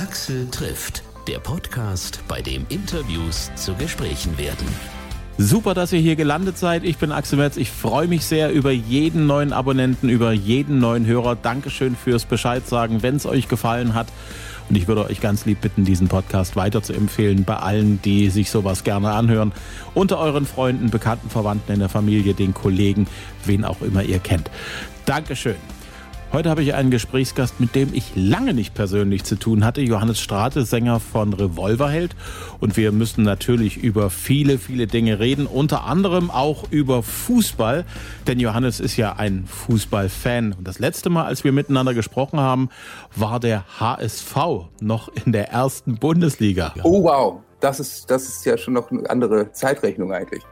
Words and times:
Axel 0.00 0.48
trifft, 0.50 1.02
der 1.28 1.40
Podcast, 1.40 2.22
bei 2.26 2.40
dem 2.40 2.64
Interviews 2.70 3.50
zu 3.54 3.74
Gesprächen 3.74 4.38
werden. 4.38 4.66
Super, 5.36 5.74
dass 5.74 5.92
ihr 5.92 6.00
hier 6.00 6.16
gelandet 6.16 6.56
seid. 6.56 6.84
Ich 6.84 6.96
bin 6.96 7.12
Axel 7.12 7.38
Metz. 7.38 7.58
Ich 7.58 7.70
freue 7.70 8.08
mich 8.08 8.24
sehr 8.24 8.50
über 8.50 8.70
jeden 8.70 9.26
neuen 9.26 9.52
Abonnenten, 9.52 10.08
über 10.08 10.32
jeden 10.32 10.78
neuen 10.78 11.04
Hörer. 11.04 11.36
Dankeschön 11.36 11.96
fürs 11.96 12.24
Bescheid 12.24 12.66
sagen, 12.66 13.02
wenn 13.02 13.16
es 13.16 13.26
euch 13.26 13.46
gefallen 13.48 13.92
hat. 13.92 14.06
Und 14.70 14.76
ich 14.76 14.88
würde 14.88 15.04
euch 15.04 15.20
ganz 15.20 15.44
lieb 15.44 15.60
bitten, 15.60 15.84
diesen 15.84 16.08
Podcast 16.08 16.56
weiter 16.56 16.82
zu 16.82 16.94
empfehlen 16.94 17.44
bei 17.44 17.56
allen, 17.56 18.00
die 18.00 18.30
sich 18.30 18.50
sowas 18.50 18.84
gerne 18.84 19.10
anhören. 19.10 19.52
Unter 19.92 20.18
euren 20.18 20.46
Freunden, 20.46 20.88
Bekannten, 20.88 21.28
Verwandten 21.28 21.72
in 21.72 21.80
der 21.80 21.90
Familie, 21.90 22.32
den 22.32 22.54
Kollegen, 22.54 23.06
wen 23.44 23.66
auch 23.66 23.82
immer 23.82 24.02
ihr 24.02 24.18
kennt. 24.18 24.50
Dankeschön. 25.04 25.56
Heute 26.32 26.48
habe 26.48 26.62
ich 26.62 26.74
einen 26.74 26.92
Gesprächsgast, 26.92 27.58
mit 27.58 27.74
dem 27.74 27.92
ich 27.92 28.12
lange 28.14 28.54
nicht 28.54 28.72
persönlich 28.72 29.24
zu 29.24 29.34
tun 29.34 29.64
hatte. 29.64 29.80
Johannes 29.80 30.20
Strate, 30.20 30.64
Sänger 30.64 31.00
von 31.00 31.32
Revolverheld. 31.32 32.14
Und 32.60 32.76
wir 32.76 32.92
müssen 32.92 33.24
natürlich 33.24 33.78
über 33.78 34.10
viele, 34.10 34.58
viele 34.58 34.86
Dinge 34.86 35.18
reden. 35.18 35.46
Unter 35.46 35.86
anderem 35.86 36.30
auch 36.30 36.70
über 36.70 37.02
Fußball. 37.02 37.84
Denn 38.28 38.38
Johannes 38.38 38.78
ist 38.78 38.96
ja 38.96 39.14
ein 39.14 39.44
Fußballfan. 39.48 40.52
Und 40.52 40.68
das 40.68 40.78
letzte 40.78 41.10
Mal, 41.10 41.24
als 41.24 41.42
wir 41.42 41.50
miteinander 41.50 41.94
gesprochen 41.94 42.38
haben, 42.38 42.68
war 43.16 43.40
der 43.40 43.64
HSV 43.80 44.36
noch 44.80 45.08
in 45.08 45.32
der 45.32 45.50
ersten 45.50 45.96
Bundesliga. 45.96 46.74
Oh 46.84 47.02
wow, 47.02 47.40
das 47.58 47.80
ist, 47.80 48.08
das 48.08 48.28
ist 48.28 48.46
ja 48.46 48.56
schon 48.56 48.74
noch 48.74 48.92
eine 48.92 49.10
andere 49.10 49.50
Zeitrechnung 49.50 50.12
eigentlich. 50.12 50.44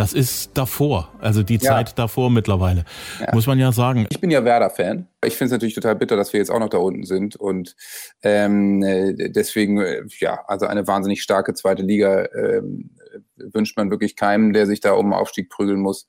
Das 0.00 0.14
ist 0.14 0.56
davor, 0.56 1.12
also 1.18 1.42
die 1.42 1.56
ja. 1.56 1.60
Zeit 1.60 1.98
davor 1.98 2.30
mittlerweile, 2.30 2.86
ja. 3.20 3.34
muss 3.34 3.46
man 3.46 3.58
ja 3.58 3.70
sagen. 3.70 4.06
Ich 4.08 4.18
bin 4.18 4.30
ja 4.30 4.42
Werder-Fan. 4.42 5.06
Ich 5.22 5.36
finde 5.36 5.44
es 5.46 5.52
natürlich 5.52 5.74
total 5.74 5.94
bitter, 5.94 6.16
dass 6.16 6.32
wir 6.32 6.40
jetzt 6.40 6.50
auch 6.50 6.58
noch 6.58 6.70
da 6.70 6.78
unten 6.78 7.04
sind. 7.04 7.36
Und 7.36 7.76
ähm, 8.22 8.80
deswegen, 8.80 9.78
äh, 9.78 10.00
ja, 10.18 10.42
also 10.46 10.64
eine 10.64 10.86
wahnsinnig 10.86 11.22
starke 11.22 11.52
zweite 11.52 11.82
Liga 11.82 12.26
ähm, 12.34 12.92
wünscht 13.36 13.76
man 13.76 13.90
wirklich 13.90 14.16
keinem, 14.16 14.54
der 14.54 14.66
sich 14.66 14.80
da 14.80 14.92
um 14.92 15.08
den 15.08 15.12
Aufstieg 15.12 15.50
prügeln 15.50 15.80
muss. 15.80 16.08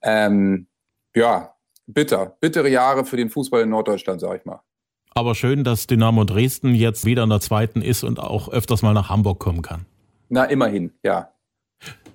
Ähm, 0.00 0.66
ja, 1.14 1.54
bitter. 1.86 2.38
Bittere 2.40 2.70
Jahre 2.70 3.04
für 3.04 3.18
den 3.18 3.28
Fußball 3.28 3.60
in 3.60 3.68
Norddeutschland, 3.68 4.22
sag 4.22 4.38
ich 4.38 4.46
mal. 4.46 4.62
Aber 5.10 5.34
schön, 5.34 5.64
dass 5.64 5.86
Dynamo 5.86 6.24
Dresden 6.24 6.74
jetzt 6.74 7.04
wieder 7.04 7.24
in 7.24 7.30
der 7.30 7.40
zweiten 7.40 7.82
ist 7.82 8.04
und 8.04 8.20
auch 8.20 8.48
öfters 8.48 8.80
mal 8.80 8.94
nach 8.94 9.10
Hamburg 9.10 9.38
kommen 9.38 9.60
kann. 9.60 9.84
Na, 10.30 10.44
immerhin, 10.44 10.92
ja. 11.02 11.30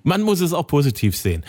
Man 0.04 0.20
muss 0.20 0.40
es 0.40 0.52
auch 0.52 0.66
positiv 0.66 1.16
sehen. 1.16 1.44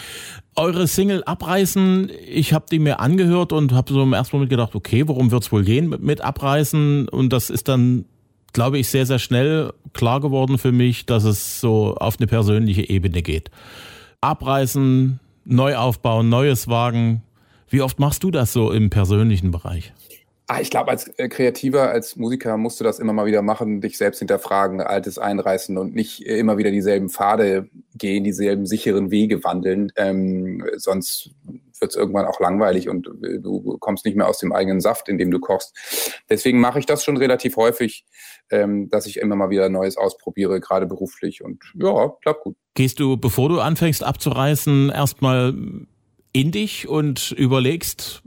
Eure 0.55 0.87
Single 0.87 1.23
Abreißen, 1.25 2.09
ich 2.25 2.53
habe 2.53 2.65
die 2.71 2.79
mir 2.79 3.01
angehört 3.01 3.51
und 3.51 3.73
habe 3.73 3.93
so 3.93 4.01
im 4.01 4.13
ersten 4.13 4.37
Moment 4.37 4.49
gedacht, 4.49 4.75
okay, 4.75 5.07
worum 5.07 5.29
wird's 5.29 5.51
wohl 5.51 5.65
gehen 5.65 5.89
mit, 5.89 6.01
mit 6.01 6.21
Abreißen? 6.21 7.09
Und 7.09 7.33
das 7.33 7.49
ist 7.49 7.67
dann, 7.67 8.05
glaube 8.53 8.79
ich, 8.79 8.87
sehr, 8.87 9.05
sehr 9.05 9.19
schnell 9.19 9.73
klar 9.91 10.21
geworden 10.21 10.57
für 10.57 10.71
mich, 10.71 11.05
dass 11.05 11.25
es 11.25 11.59
so 11.59 11.95
auf 11.95 12.15
eine 12.17 12.27
persönliche 12.27 12.89
Ebene 12.89 13.21
geht. 13.21 13.51
Abreißen, 14.21 15.19
neu 15.43 15.75
aufbauen, 15.75 16.29
neues 16.29 16.69
Wagen. 16.69 17.23
Wie 17.67 17.81
oft 17.81 17.99
machst 17.99 18.23
du 18.23 18.31
das 18.31 18.53
so 18.53 18.71
im 18.71 18.89
persönlichen 18.89 19.51
Bereich? 19.51 19.91
Ah, 20.47 20.61
ich 20.61 20.69
glaube, 20.69 20.91
als 20.91 21.07
äh, 21.17 21.27
Kreativer, 21.27 21.89
als 21.89 22.17
Musiker 22.17 22.55
musst 22.57 22.79
du 22.79 22.83
das 22.83 22.99
immer 22.99 23.13
mal 23.13 23.25
wieder 23.25 23.41
machen, 23.41 23.81
dich 23.81 23.97
selbst 23.97 24.19
hinterfragen, 24.19 24.79
Altes 24.79 25.17
einreißen 25.17 25.75
und 25.77 25.95
nicht 25.95 26.21
immer 26.21 26.57
wieder 26.57 26.69
dieselben 26.69 27.09
Pfade 27.09 27.67
gehen, 27.95 28.23
dieselben 28.23 28.67
sicheren 28.67 29.09
Wege 29.09 29.43
wandeln. 29.43 29.91
Ähm, 29.95 30.63
sonst 30.75 31.31
wird 31.79 31.91
es 31.91 31.97
irgendwann 31.97 32.25
auch 32.25 32.39
langweilig 32.39 32.89
und 32.89 33.07
äh, 33.23 33.39
du 33.39 33.77
kommst 33.79 34.05
nicht 34.05 34.15
mehr 34.15 34.27
aus 34.27 34.37
dem 34.37 34.53
eigenen 34.53 34.81
Saft, 34.81 35.09
in 35.09 35.17
dem 35.17 35.31
du 35.31 35.39
kochst. 35.39 35.75
Deswegen 36.29 36.59
mache 36.59 36.77
ich 36.77 36.85
das 36.85 37.03
schon 37.03 37.17
relativ 37.17 37.57
häufig, 37.57 38.05
ähm, 38.51 38.89
dass 38.89 39.07
ich 39.07 39.17
immer 39.17 39.35
mal 39.35 39.49
wieder 39.49 39.69
Neues 39.69 39.97
ausprobiere, 39.97 40.59
gerade 40.59 40.85
beruflich. 40.85 41.43
Und 41.43 41.63
ja, 41.73 42.09
klappt 42.21 42.43
gut. 42.43 42.55
Gehst 42.75 42.99
du, 42.99 43.17
bevor 43.17 43.49
du 43.49 43.59
anfängst 43.61 44.03
abzureißen, 44.03 44.91
erstmal 44.91 45.55
in 46.33 46.51
dich 46.51 46.87
und 46.87 47.31
überlegst, 47.31 48.21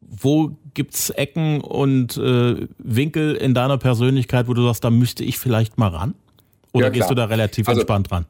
wo 0.00 0.56
gibt's 0.74 1.10
Ecken 1.10 1.60
und 1.60 2.16
äh, 2.16 2.66
Winkel 2.78 3.34
in 3.36 3.54
deiner 3.54 3.78
Persönlichkeit, 3.78 4.48
wo 4.48 4.54
du 4.54 4.64
sagst, 4.64 4.84
da 4.84 4.90
müsste 4.90 5.24
ich 5.24 5.38
vielleicht 5.38 5.78
mal 5.78 5.88
ran? 5.88 6.14
Oder 6.72 6.86
ja, 6.86 6.90
gehst 6.90 7.10
du 7.10 7.14
da 7.14 7.24
relativ 7.24 7.68
also, 7.68 7.80
entspannt 7.80 8.10
ran? 8.12 8.26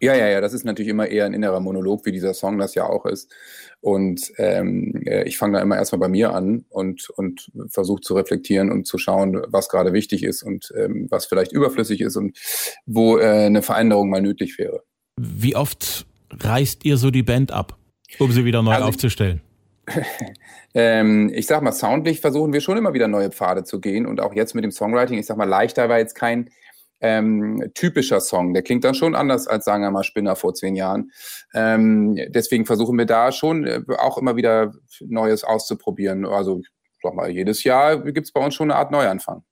Ja, 0.00 0.14
ja, 0.14 0.28
ja, 0.28 0.40
das 0.40 0.52
ist 0.52 0.64
natürlich 0.64 0.90
immer 0.90 1.06
eher 1.06 1.24
ein 1.24 1.34
innerer 1.34 1.60
Monolog, 1.60 2.04
wie 2.04 2.12
dieser 2.12 2.34
Song 2.34 2.58
das 2.58 2.74
ja 2.74 2.84
auch 2.84 3.06
ist. 3.06 3.32
Und 3.80 4.32
ähm, 4.38 5.02
äh, 5.06 5.24
ich 5.24 5.38
fange 5.38 5.56
da 5.56 5.62
immer 5.62 5.76
erstmal 5.76 6.00
bei 6.00 6.08
mir 6.08 6.34
an 6.34 6.64
und, 6.68 7.08
und 7.10 7.50
versuche 7.68 8.00
zu 8.00 8.14
reflektieren 8.14 8.70
und 8.70 8.86
zu 8.86 8.98
schauen, 8.98 9.42
was 9.46 9.68
gerade 9.68 9.92
wichtig 9.92 10.22
ist 10.22 10.42
und 10.42 10.72
ähm, 10.76 11.06
was 11.10 11.26
vielleicht 11.26 11.52
überflüssig 11.52 12.00
ist 12.00 12.16
und 12.16 12.36
wo 12.86 13.18
äh, 13.18 13.46
eine 13.46 13.62
Veränderung 13.62 14.10
mal 14.10 14.22
nötig 14.22 14.58
wäre. 14.58 14.82
Wie 15.20 15.54
oft 15.54 16.06
reißt 16.30 16.84
ihr 16.84 16.96
so 16.96 17.10
die 17.10 17.22
Band 17.22 17.52
ab, 17.52 17.78
um 18.18 18.32
sie 18.32 18.44
wieder 18.44 18.62
neu 18.62 18.72
also 18.72 18.88
aufzustellen? 18.88 19.40
ähm, 20.74 21.30
ich 21.34 21.46
sag 21.46 21.62
mal, 21.62 21.72
soundlich 21.72 22.20
versuchen 22.20 22.52
wir 22.52 22.60
schon 22.60 22.76
immer 22.76 22.94
wieder 22.94 23.08
neue 23.08 23.30
Pfade 23.30 23.64
zu 23.64 23.80
gehen 23.80 24.06
und 24.06 24.20
auch 24.20 24.34
jetzt 24.34 24.54
mit 24.54 24.64
dem 24.64 24.70
Songwriting, 24.70 25.18
ich 25.18 25.26
sag 25.26 25.36
mal, 25.36 25.48
leichter 25.48 25.88
war 25.88 25.98
jetzt 25.98 26.14
kein 26.14 26.50
ähm, 27.00 27.70
typischer 27.74 28.20
Song. 28.20 28.54
Der 28.54 28.62
klingt 28.62 28.84
dann 28.84 28.94
schon 28.94 29.14
anders 29.14 29.46
als, 29.46 29.64
sagen 29.64 29.82
wir 29.82 29.90
mal, 29.90 30.04
Spinner 30.04 30.36
vor 30.36 30.54
zehn 30.54 30.74
Jahren. 30.74 31.10
Ähm, 31.52 32.16
deswegen 32.28 32.64
versuchen 32.64 32.96
wir 32.96 33.06
da 33.06 33.30
schon 33.30 33.66
äh, 33.66 33.82
auch 33.98 34.16
immer 34.16 34.36
wieder 34.36 34.72
Neues 35.00 35.44
auszuprobieren. 35.44 36.24
Also, 36.24 36.62
sag 37.02 37.14
mal, 37.14 37.30
jedes 37.30 37.62
Jahr 37.64 37.98
gibt 37.98 38.26
es 38.26 38.32
bei 38.32 38.42
uns 38.42 38.54
schon 38.54 38.70
eine 38.70 38.78
Art 38.78 38.90
Neuanfang. 38.90 39.42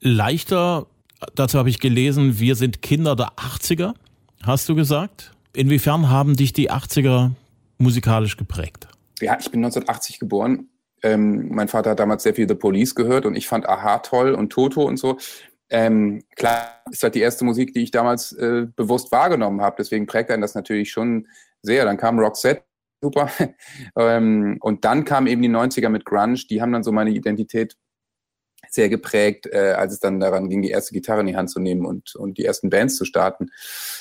Leichter, 0.00 0.86
dazu 1.34 1.58
habe 1.58 1.68
ich 1.68 1.80
gelesen, 1.80 2.38
wir 2.38 2.54
sind 2.54 2.80
Kinder 2.80 3.16
der 3.16 3.32
80er, 3.32 3.94
hast 4.42 4.68
du 4.68 4.74
gesagt. 4.74 5.32
Inwiefern 5.52 6.10
haben 6.10 6.36
dich 6.36 6.52
die 6.52 6.70
80er 6.70 7.32
musikalisch 7.78 8.36
geprägt? 8.36 8.86
Ja, 9.20 9.36
ich 9.38 9.50
bin 9.50 9.64
1980 9.64 10.18
geboren. 10.18 10.68
Ähm, 11.02 11.48
mein 11.50 11.68
Vater 11.68 11.90
hat 11.90 12.00
damals 12.00 12.22
sehr 12.22 12.34
viel 12.34 12.48
The 12.48 12.54
Police 12.54 12.94
gehört 12.94 13.24
und 13.26 13.34
ich 13.34 13.48
fand 13.48 13.68
Aha 13.68 13.98
toll 14.00 14.34
und 14.34 14.50
Toto 14.50 14.82
und 14.82 14.98
so. 14.98 15.18
Ähm, 15.70 16.24
klar, 16.36 16.82
ist 16.90 17.02
halt 17.02 17.14
die 17.14 17.20
erste 17.20 17.44
Musik, 17.44 17.72
die 17.72 17.82
ich 17.82 17.90
damals 17.90 18.32
äh, 18.32 18.66
bewusst 18.74 19.12
wahrgenommen 19.12 19.60
habe. 19.60 19.76
Deswegen 19.78 20.06
prägt 20.06 20.30
einen 20.30 20.42
das 20.42 20.54
natürlich 20.54 20.90
schon 20.90 21.28
sehr. 21.62 21.84
Dann 21.84 21.96
kam 21.96 22.18
Roxette, 22.18 22.64
super. 23.00 23.30
ähm, 23.96 24.58
und 24.60 24.84
dann 24.84 25.04
kam 25.04 25.26
eben 25.26 25.42
die 25.42 25.48
90er 25.48 25.88
mit 25.88 26.04
Grunge. 26.04 26.40
Die 26.50 26.60
haben 26.60 26.72
dann 26.72 26.82
so 26.82 26.92
meine 26.92 27.10
Identität 27.10 27.76
sehr 28.68 28.88
geprägt, 28.88 29.46
äh, 29.46 29.72
als 29.72 29.94
es 29.94 30.00
dann 30.00 30.20
daran 30.20 30.48
ging, 30.48 30.62
die 30.62 30.70
erste 30.70 30.92
Gitarre 30.92 31.20
in 31.20 31.26
die 31.26 31.36
Hand 31.36 31.50
zu 31.50 31.60
nehmen 31.60 31.84
und, 31.84 32.14
und 32.14 32.38
die 32.38 32.44
ersten 32.44 32.70
Bands 32.70 32.96
zu 32.96 33.04
starten. 33.04 33.50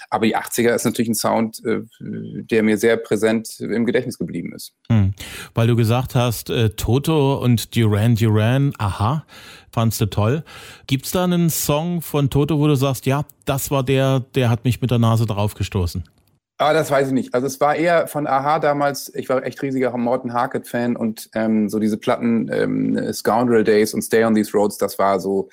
Aber 0.09 0.25
die 0.25 0.35
80er 0.35 0.73
ist 0.73 0.85
natürlich 0.85 1.09
ein 1.09 1.15
Sound, 1.15 1.61
äh, 1.65 1.81
der 1.99 2.63
mir 2.63 2.77
sehr 2.77 2.97
präsent 2.97 3.59
im 3.59 3.85
Gedächtnis 3.85 4.17
geblieben 4.17 4.53
ist. 4.53 4.73
Hm. 4.91 5.13
Weil 5.53 5.67
du 5.67 5.75
gesagt 5.75 6.15
hast, 6.15 6.49
äh, 6.49 6.69
Toto 6.71 7.41
und 7.41 7.75
Duran 7.75 8.15
Duran, 8.15 8.73
aha, 8.77 9.25
fandst 9.71 10.01
du 10.01 10.05
toll. 10.05 10.43
Gibt's 10.87 11.11
da 11.11 11.23
einen 11.23 11.49
Song 11.49 12.01
von 12.01 12.29
Toto, 12.29 12.59
wo 12.59 12.67
du 12.67 12.75
sagst, 12.75 13.05
ja, 13.05 13.23
das 13.45 13.71
war 13.71 13.83
der, 13.83 14.21
der 14.35 14.49
hat 14.49 14.65
mich 14.65 14.81
mit 14.81 14.91
der 14.91 14.99
Nase 14.99 15.25
draufgestoßen? 15.25 16.03
Ah, 16.61 16.73
das 16.73 16.91
weiß 16.91 17.07
ich 17.07 17.13
nicht. 17.13 17.33
Also 17.33 17.47
es 17.47 17.61
war 17.61 17.77
eher 17.77 18.07
von 18.07 18.27
Aha 18.27 18.59
damals, 18.59 19.15
ich 19.15 19.29
war 19.29 19.41
echt 19.45 19.61
riesiger 19.61 19.95
Morton 19.95 20.33
Harkett-Fan 20.33 20.97
und 20.97 21.29
ähm, 21.33 21.69
so 21.69 21.79
diese 21.79 21.97
Platten 21.97 22.51
ähm, 22.51 23.13
Scoundrel 23.13 23.63
Days 23.63 23.93
und 23.93 24.01
Stay 24.01 24.25
on 24.25 24.35
These 24.35 24.51
Roads, 24.51 24.77
das 24.77 24.99
war 24.99 25.21
so, 25.21 25.47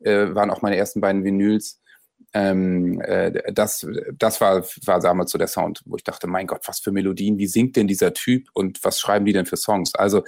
äh, 0.00 0.32
waren 0.32 0.52
auch 0.52 0.62
meine 0.62 0.76
ersten 0.76 1.00
beiden 1.00 1.24
Vinyls. 1.24 1.80
Ähm, 2.34 3.00
äh, 3.00 3.52
das, 3.52 3.84
das 4.16 4.40
war, 4.40 4.62
war 4.86 5.00
damals 5.00 5.32
so 5.32 5.38
der 5.38 5.48
Sound, 5.48 5.82
wo 5.86 5.96
ich 5.96 6.04
dachte, 6.04 6.28
mein 6.28 6.46
Gott, 6.46 6.62
was 6.68 6.78
für 6.78 6.92
Melodien, 6.92 7.36
wie 7.36 7.48
singt 7.48 7.74
denn 7.74 7.88
dieser 7.88 8.14
Typ 8.14 8.46
und 8.52 8.78
was 8.84 9.00
schreiben 9.00 9.24
die 9.24 9.32
denn 9.32 9.46
für 9.46 9.56
Songs? 9.56 9.96
Also 9.96 10.22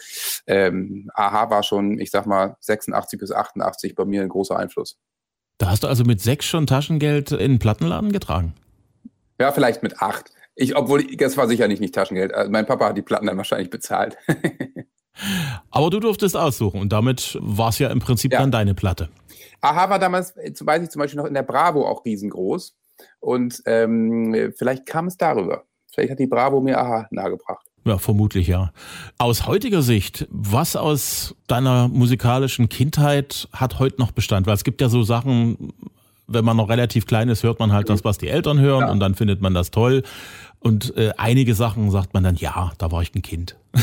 ähm, 0.49 1.09
Aha 1.15 1.51
war 1.51 1.63
schon, 1.63 2.01
ich 2.01 2.11
sag 2.11 2.27
mal, 2.27 2.57
86 2.59 3.21
bis 3.21 3.31
88 3.31 3.95
bei 3.95 4.05
mir 4.05 4.23
ein 4.23 4.29
großer 4.29 4.59
Einfluss. 4.59 4.99
Da 5.59 5.71
hast 5.71 5.85
du 5.85 5.87
also 5.87 6.03
mit 6.03 6.21
sechs 6.21 6.47
schon 6.47 6.67
Taschengeld 6.67 7.31
in 7.31 7.53
den 7.53 7.59
Plattenladen 7.61 8.11
getragen? 8.11 8.55
Ja, 9.39 9.53
vielleicht 9.53 9.83
mit 9.83 10.01
acht. 10.01 10.33
Ich, 10.55 10.77
obwohl, 10.77 11.05
das 11.17 11.37
war 11.37 11.49
sicherlich 11.49 11.81
nicht 11.81 11.95
Taschengeld. 11.95 12.33
Also 12.33 12.51
mein 12.51 12.67
Papa 12.67 12.89
hat 12.89 12.97
die 12.97 13.03
Platten 13.03 13.27
dann 13.27 13.37
wahrscheinlich 13.37 13.71
bezahlt. 13.71 14.17
Aber 15.71 15.91
du 15.91 16.01
durftest 16.01 16.37
aussuchen 16.37 16.81
und 16.81 16.93
damit 16.93 17.39
war 17.41 17.71
es 17.71 17.79
ja 17.79 17.89
im 17.89 18.01
Prinzip 18.01 18.33
ja. 18.33 18.41
dann 18.41 18.51
deine 18.51 18.75
Platte. 18.75 19.09
Aha 19.61 19.89
war 19.89 19.99
damals, 19.99 20.35
weiß 20.37 20.83
ich 20.83 20.91
zum 20.91 21.01
Beispiel 21.01 21.21
noch 21.21 21.27
in 21.27 21.35
der 21.35 21.43
Bravo 21.43 21.87
auch 21.87 22.05
riesengroß. 22.05 22.75
Und 23.21 23.63
ähm, 23.67 24.53
vielleicht 24.57 24.87
kam 24.87 25.07
es 25.07 25.17
darüber. 25.17 25.65
Vielleicht 25.93 26.13
hat 26.13 26.19
die 26.19 26.27
Bravo 26.27 26.61
mir 26.61 26.79
Aha 26.79 27.07
nahegebracht. 27.11 27.67
Ja, 27.85 27.99
vermutlich 27.99 28.49
ja. 28.49 28.73
Aus 29.17 29.47
heutiger 29.47 29.81
Sicht, 29.81 30.27
was 30.31 30.75
aus 30.75 31.37
deiner 31.47 31.89
musikalischen 31.89 32.69
Kindheit 32.69 33.49
hat 33.53 33.79
heute 33.79 34.01
noch 34.01 34.11
Bestand? 34.11 34.47
Weil 34.47 34.55
es 34.55 34.65
gibt 34.65 34.81
ja 34.81 34.89
so 34.89 35.05
Sachen, 35.05 35.73
wenn 36.29 36.45
man 36.45 36.57
noch 36.57 36.69
relativ 36.69 37.07
klein 37.07 37.29
ist, 37.29 37.43
hört 37.43 37.59
man 37.59 37.73
halt 37.73 37.89
das, 37.89 38.05
was 38.05 38.19
die 38.19 38.29
Eltern 38.29 38.61
hören 38.61 38.83
ja. 38.83 38.91
und 38.91 39.01
dann 39.01 39.15
findet 39.15 39.41
man 39.41 39.55
das 39.55 39.71
toll. 39.71 40.03
Und 40.61 40.97
äh, 40.97 41.13
einige 41.17 41.55
Sachen 41.55 41.91
sagt 41.91 42.15
man 42.15 42.25
dann, 42.25 42.35
ja, 42.35 42.73
da 42.79 42.91
war 42.91 43.03
ich 43.03 43.15
ein 43.15 43.23
Kind. 43.23 43.57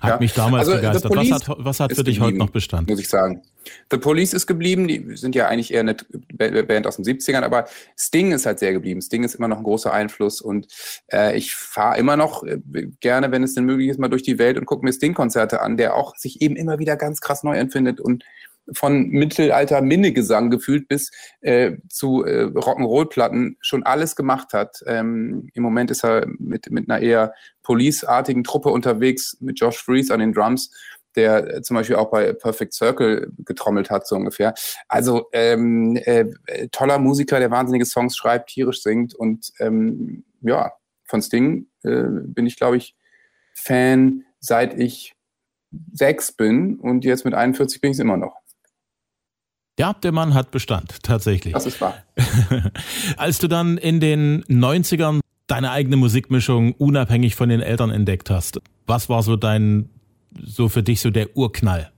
hat 0.00 0.10
ja. 0.10 0.18
mich 0.20 0.34
damals 0.34 0.68
also, 0.68 0.80
begeistert. 0.80 1.16
Was 1.16 1.30
hat, 1.32 1.56
was 1.58 1.80
hat 1.80 1.92
für 1.94 2.04
dich 2.04 2.20
heute 2.20 2.36
noch 2.36 2.50
Bestand? 2.50 2.88
Muss 2.88 3.00
ich 3.00 3.08
sagen. 3.08 3.42
The 3.90 3.98
Police 3.98 4.34
ist 4.34 4.46
geblieben, 4.46 4.86
die 4.86 5.16
sind 5.16 5.34
ja 5.34 5.48
eigentlich 5.48 5.72
eher 5.72 5.80
eine 5.80 5.94
Band 6.64 6.86
aus 6.86 6.96
den 6.96 7.04
70ern, 7.04 7.42
aber 7.42 7.66
Sting 7.98 8.32
ist 8.32 8.46
halt 8.46 8.60
sehr 8.60 8.72
geblieben. 8.72 9.02
Sting 9.02 9.24
ist 9.24 9.34
immer 9.34 9.48
noch 9.48 9.58
ein 9.58 9.64
großer 9.64 9.92
Einfluss 9.92 10.40
und 10.40 10.68
äh, 11.12 11.36
ich 11.36 11.54
fahre 11.54 11.98
immer 11.98 12.16
noch 12.16 12.44
äh, 12.44 12.58
gerne, 13.00 13.30
wenn 13.30 13.42
es 13.42 13.54
denn 13.54 13.64
möglich 13.64 13.88
ist, 13.88 13.98
mal 13.98 14.08
durch 14.08 14.22
die 14.22 14.38
Welt 14.38 14.58
und 14.58 14.66
gucke 14.66 14.84
mir 14.84 14.92
Sting-Konzerte 14.92 15.60
an, 15.60 15.76
der 15.76 15.96
auch 15.96 16.16
sich 16.16 16.40
eben 16.40 16.56
immer 16.56 16.78
wieder 16.78 16.96
ganz 16.96 17.20
krass 17.20 17.42
neu 17.42 17.56
empfindet 17.56 18.00
und 18.00 18.24
von 18.72 19.08
Mittelalter 19.08 19.80
Minnegesang 19.80 20.50
gefühlt 20.50 20.88
bis 20.88 21.10
äh, 21.40 21.72
zu 21.88 22.24
äh, 22.24 22.44
Rock'n'Roll-Platten 22.44 23.56
schon 23.60 23.82
alles 23.84 24.16
gemacht 24.16 24.52
hat. 24.52 24.82
Ähm, 24.86 25.48
Im 25.54 25.62
Moment 25.62 25.90
ist 25.90 26.04
er 26.04 26.26
mit, 26.38 26.70
mit 26.70 26.90
einer 26.90 27.00
eher 27.00 27.34
Police-artigen 27.62 28.44
Truppe 28.44 28.70
unterwegs, 28.70 29.36
mit 29.40 29.60
Josh 29.60 29.78
Freeze 29.82 30.12
an 30.12 30.20
den 30.20 30.32
Drums, 30.32 30.70
der 31.16 31.56
äh, 31.56 31.62
zum 31.62 31.76
Beispiel 31.76 31.96
auch 31.96 32.10
bei 32.10 32.32
Perfect 32.32 32.74
Circle 32.74 33.32
getrommelt 33.44 33.90
hat, 33.90 34.06
so 34.06 34.16
ungefähr. 34.16 34.54
Also 34.88 35.28
ähm, 35.32 35.96
äh, 36.04 36.26
toller 36.70 36.98
Musiker, 36.98 37.38
der 37.38 37.50
wahnsinnige 37.50 37.86
Songs 37.86 38.16
schreibt, 38.16 38.50
tierisch 38.50 38.82
singt 38.82 39.14
und 39.14 39.52
ähm, 39.58 40.24
ja, 40.42 40.72
von 41.04 41.22
Sting 41.22 41.66
äh, 41.82 42.04
bin 42.06 42.46
ich, 42.46 42.56
glaube 42.56 42.76
ich, 42.76 42.94
Fan, 43.54 44.24
seit 44.40 44.78
ich 44.78 45.14
sechs 45.92 46.32
bin 46.32 46.78
und 46.78 47.04
jetzt 47.04 47.24
mit 47.24 47.34
41 47.34 47.80
bin 47.80 47.90
ich 47.90 47.96
es 47.96 48.00
immer 48.00 48.16
noch. 48.16 48.36
Ja, 49.78 49.92
der 49.92 50.12
Mann 50.12 50.34
hat 50.34 50.50
Bestand, 50.50 51.02
tatsächlich. 51.02 51.54
Das 51.54 51.64
ist 51.64 51.80
wahr. 51.80 51.94
Als 53.16 53.38
du 53.38 53.46
dann 53.46 53.78
in 53.78 54.00
den 54.00 54.44
90ern 54.44 55.20
deine 55.46 55.70
eigene 55.70 55.96
Musikmischung 55.96 56.72
unabhängig 56.72 57.36
von 57.36 57.48
den 57.48 57.60
Eltern 57.60 57.90
entdeckt 57.90 58.28
hast, 58.28 58.60
was 58.86 59.08
war 59.08 59.22
so 59.22 59.36
dein, 59.36 59.88
so 60.42 60.68
für 60.68 60.82
dich 60.82 61.00
so 61.00 61.10
der 61.10 61.36
Urknall? 61.36 61.90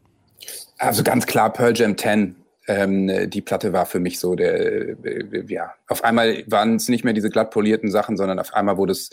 Also 0.78 1.02
ganz 1.02 1.26
klar 1.26 1.52
Pearl 1.52 1.76
Jam 1.76 1.96
10. 1.96 2.36
Ähm, 2.70 3.28
die 3.28 3.40
Platte 3.40 3.72
war 3.72 3.84
für 3.84 3.98
mich 3.98 4.20
so 4.20 4.36
der, 4.36 4.54
äh, 4.60 5.44
ja, 5.48 5.74
auf 5.88 6.04
einmal 6.04 6.44
waren 6.46 6.76
es 6.76 6.88
nicht 6.88 7.02
mehr 7.02 7.12
diese 7.12 7.28
glatt 7.28 7.50
polierten 7.50 7.90
Sachen, 7.90 8.16
sondern 8.16 8.38
auf 8.38 8.54
einmal 8.54 8.76
wurde 8.76 8.92
es 8.92 9.10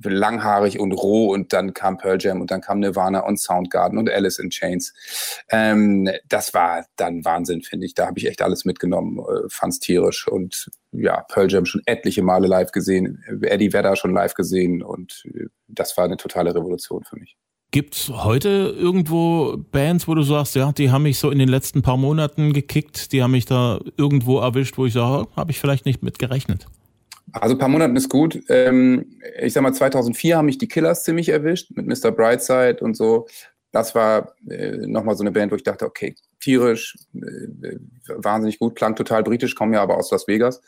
langhaarig 0.00 0.78
und 0.78 0.92
roh 0.92 1.32
und 1.32 1.52
dann 1.52 1.74
kam 1.74 1.98
Pearl 1.98 2.18
Jam 2.20 2.40
und 2.40 2.52
dann 2.52 2.60
kam 2.60 2.78
Nirvana 2.78 3.20
und 3.20 3.40
Soundgarden 3.40 3.98
und 3.98 4.08
Alice 4.08 4.38
in 4.38 4.50
Chains. 4.50 4.94
Ähm, 5.50 6.08
das 6.28 6.54
war 6.54 6.86
dann 6.94 7.24
Wahnsinn, 7.24 7.62
finde 7.62 7.84
ich. 7.86 7.94
Da 7.94 8.06
habe 8.06 8.20
ich 8.20 8.28
echt 8.28 8.42
alles 8.42 8.64
mitgenommen, 8.64 9.18
äh, 9.18 9.48
fand's 9.48 9.80
tierisch 9.80 10.28
und 10.28 10.70
ja, 10.92 11.22
Pearl 11.22 11.50
Jam 11.50 11.64
schon 11.64 11.82
etliche 11.86 12.22
Male 12.22 12.46
live 12.46 12.70
gesehen, 12.70 13.24
Eddie 13.42 13.72
Vedder 13.72 13.96
schon 13.96 14.14
live 14.14 14.34
gesehen 14.34 14.84
und 14.84 15.24
äh, 15.34 15.46
das 15.66 15.96
war 15.96 16.04
eine 16.04 16.16
totale 16.16 16.54
Revolution 16.54 17.02
für 17.02 17.18
mich. 17.18 17.36
Gibt's 17.72 18.08
heute 18.08 18.74
irgendwo 18.76 19.56
Bands, 19.70 20.08
wo 20.08 20.14
du 20.14 20.22
sagst, 20.22 20.56
ja, 20.56 20.72
die 20.72 20.90
haben 20.90 21.04
mich 21.04 21.18
so 21.18 21.30
in 21.30 21.38
den 21.38 21.48
letzten 21.48 21.82
paar 21.82 21.96
Monaten 21.96 22.52
gekickt, 22.52 23.12
die 23.12 23.22
haben 23.22 23.30
mich 23.30 23.44
da 23.44 23.78
irgendwo 23.96 24.40
erwischt, 24.40 24.76
wo 24.76 24.86
ich 24.86 24.92
sage, 24.92 25.28
habe 25.36 25.52
ich 25.52 25.60
vielleicht 25.60 25.86
nicht 25.86 26.02
mit 26.02 26.18
gerechnet? 26.18 26.66
Also 27.32 27.54
ein 27.54 27.58
paar 27.58 27.68
Monaten 27.68 27.94
ist 27.94 28.08
gut. 28.08 28.42
Ähm, 28.48 29.06
ich 29.40 29.52
sag 29.52 29.62
mal, 29.62 29.72
2004 29.72 30.36
haben 30.36 30.46
mich 30.46 30.58
die 30.58 30.66
Killers 30.66 31.04
ziemlich 31.04 31.28
erwischt 31.28 31.70
mit 31.76 31.86
Mr. 31.86 32.10
Brightside 32.10 32.78
und 32.80 32.96
so. 32.96 33.28
Das 33.70 33.94
war 33.94 34.34
äh, 34.48 34.76
nochmal 34.86 35.16
so 35.16 35.22
eine 35.22 35.30
Band, 35.30 35.52
wo 35.52 35.56
ich 35.56 35.62
dachte, 35.62 35.86
okay, 35.86 36.16
tierisch, 36.40 36.96
äh, 37.14 37.76
wahnsinnig 38.08 38.58
gut, 38.58 38.76
klang 38.76 38.96
total 38.96 39.22
britisch, 39.22 39.54
kommen 39.54 39.74
ja 39.74 39.82
aber 39.82 39.96
aus 39.96 40.10
Las 40.10 40.26
Vegas. 40.26 40.60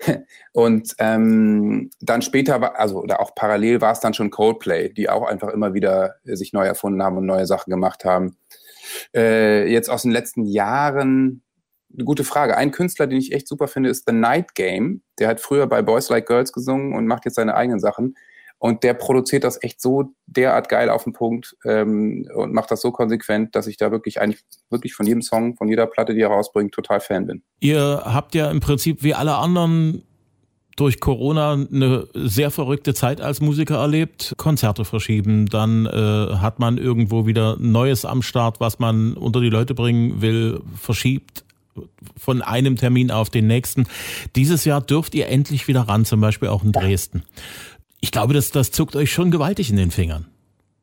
und 0.52 0.94
ähm, 0.98 1.90
dann 2.00 2.22
später, 2.22 2.60
war, 2.60 2.78
also 2.78 3.02
oder 3.02 3.20
auch 3.20 3.34
parallel 3.34 3.80
war 3.80 3.92
es 3.92 4.00
dann 4.00 4.14
schon 4.14 4.30
Coldplay, 4.30 4.92
die 4.92 5.08
auch 5.08 5.26
einfach 5.26 5.48
immer 5.48 5.74
wieder 5.74 6.16
sich 6.24 6.52
neu 6.52 6.66
erfunden 6.66 7.02
haben 7.02 7.18
und 7.18 7.26
neue 7.26 7.46
Sachen 7.46 7.70
gemacht 7.70 8.04
haben. 8.04 8.36
Äh, 9.14 9.70
jetzt 9.70 9.90
aus 9.90 10.02
den 10.02 10.12
letzten 10.12 10.44
Jahren 10.44 11.42
eine 11.92 12.04
gute 12.04 12.24
Frage. 12.24 12.56
Ein 12.56 12.70
Künstler, 12.70 13.06
den 13.06 13.18
ich 13.18 13.32
echt 13.32 13.48
super 13.48 13.68
finde, 13.68 13.90
ist 13.90 14.04
The 14.06 14.14
Night 14.14 14.54
Game. 14.54 15.02
Der 15.18 15.28
hat 15.28 15.40
früher 15.40 15.66
bei 15.66 15.82
Boys 15.82 16.08
Like 16.10 16.26
Girls 16.26 16.52
gesungen 16.52 16.94
und 16.94 17.06
macht 17.06 17.24
jetzt 17.24 17.36
seine 17.36 17.54
eigenen 17.54 17.80
Sachen. 17.80 18.16
Und 18.58 18.82
der 18.82 18.94
produziert 18.94 19.44
das 19.44 19.62
echt 19.62 19.80
so 19.80 20.12
derart 20.26 20.68
geil 20.68 20.90
auf 20.90 21.04
den 21.04 21.12
Punkt 21.12 21.56
ähm, 21.64 22.28
und 22.34 22.52
macht 22.52 22.70
das 22.70 22.80
so 22.80 22.90
konsequent, 22.90 23.54
dass 23.54 23.66
ich 23.68 23.76
da 23.76 23.90
wirklich 23.90 24.20
eigentlich 24.20 24.42
wirklich 24.68 24.94
von 24.94 25.06
jedem 25.06 25.22
Song, 25.22 25.56
von 25.56 25.68
jeder 25.68 25.86
Platte, 25.86 26.14
die 26.14 26.20
er 26.20 26.28
rausbringt, 26.28 26.72
total 26.72 27.00
Fan 27.00 27.26
bin. 27.26 27.42
Ihr 27.60 28.02
habt 28.04 28.34
ja 28.34 28.50
im 28.50 28.60
Prinzip 28.60 29.02
wie 29.02 29.14
alle 29.14 29.36
anderen 29.36 30.02
durch 30.78 31.00
Corona 31.00 31.54
eine 31.54 32.06
sehr 32.14 32.50
verrückte 32.50 32.94
Zeit 32.94 33.20
als 33.20 33.40
Musiker 33.40 33.78
erlebt. 33.78 34.34
Konzerte 34.36 34.84
verschieben, 34.84 35.46
dann 35.46 35.86
äh, 35.86 36.36
hat 36.36 36.60
man 36.60 36.78
irgendwo 36.78 37.26
wieder 37.26 37.56
Neues 37.58 38.04
am 38.04 38.22
Start, 38.22 38.60
was 38.60 38.78
man 38.78 39.14
unter 39.14 39.40
die 39.40 39.50
Leute 39.50 39.74
bringen 39.74 40.20
will, 40.20 40.60
verschiebt 40.80 41.44
von 42.16 42.42
einem 42.42 42.76
Termin 42.76 43.10
auf 43.10 43.30
den 43.30 43.46
nächsten. 43.46 43.86
Dieses 44.36 44.64
Jahr 44.64 44.80
dürft 44.80 45.14
ihr 45.14 45.28
endlich 45.28 45.68
wieder 45.68 45.82
ran, 45.82 46.04
zum 46.04 46.20
Beispiel 46.20 46.48
auch 46.48 46.64
in 46.64 46.72
Dresden. 46.72 47.22
Ich 48.00 48.12
glaube, 48.12 48.34
das, 48.34 48.50
das 48.50 48.70
zuckt 48.70 48.96
euch 48.96 49.12
schon 49.12 49.30
gewaltig 49.30 49.70
in 49.70 49.76
den 49.76 49.90
Fingern. 49.90 50.26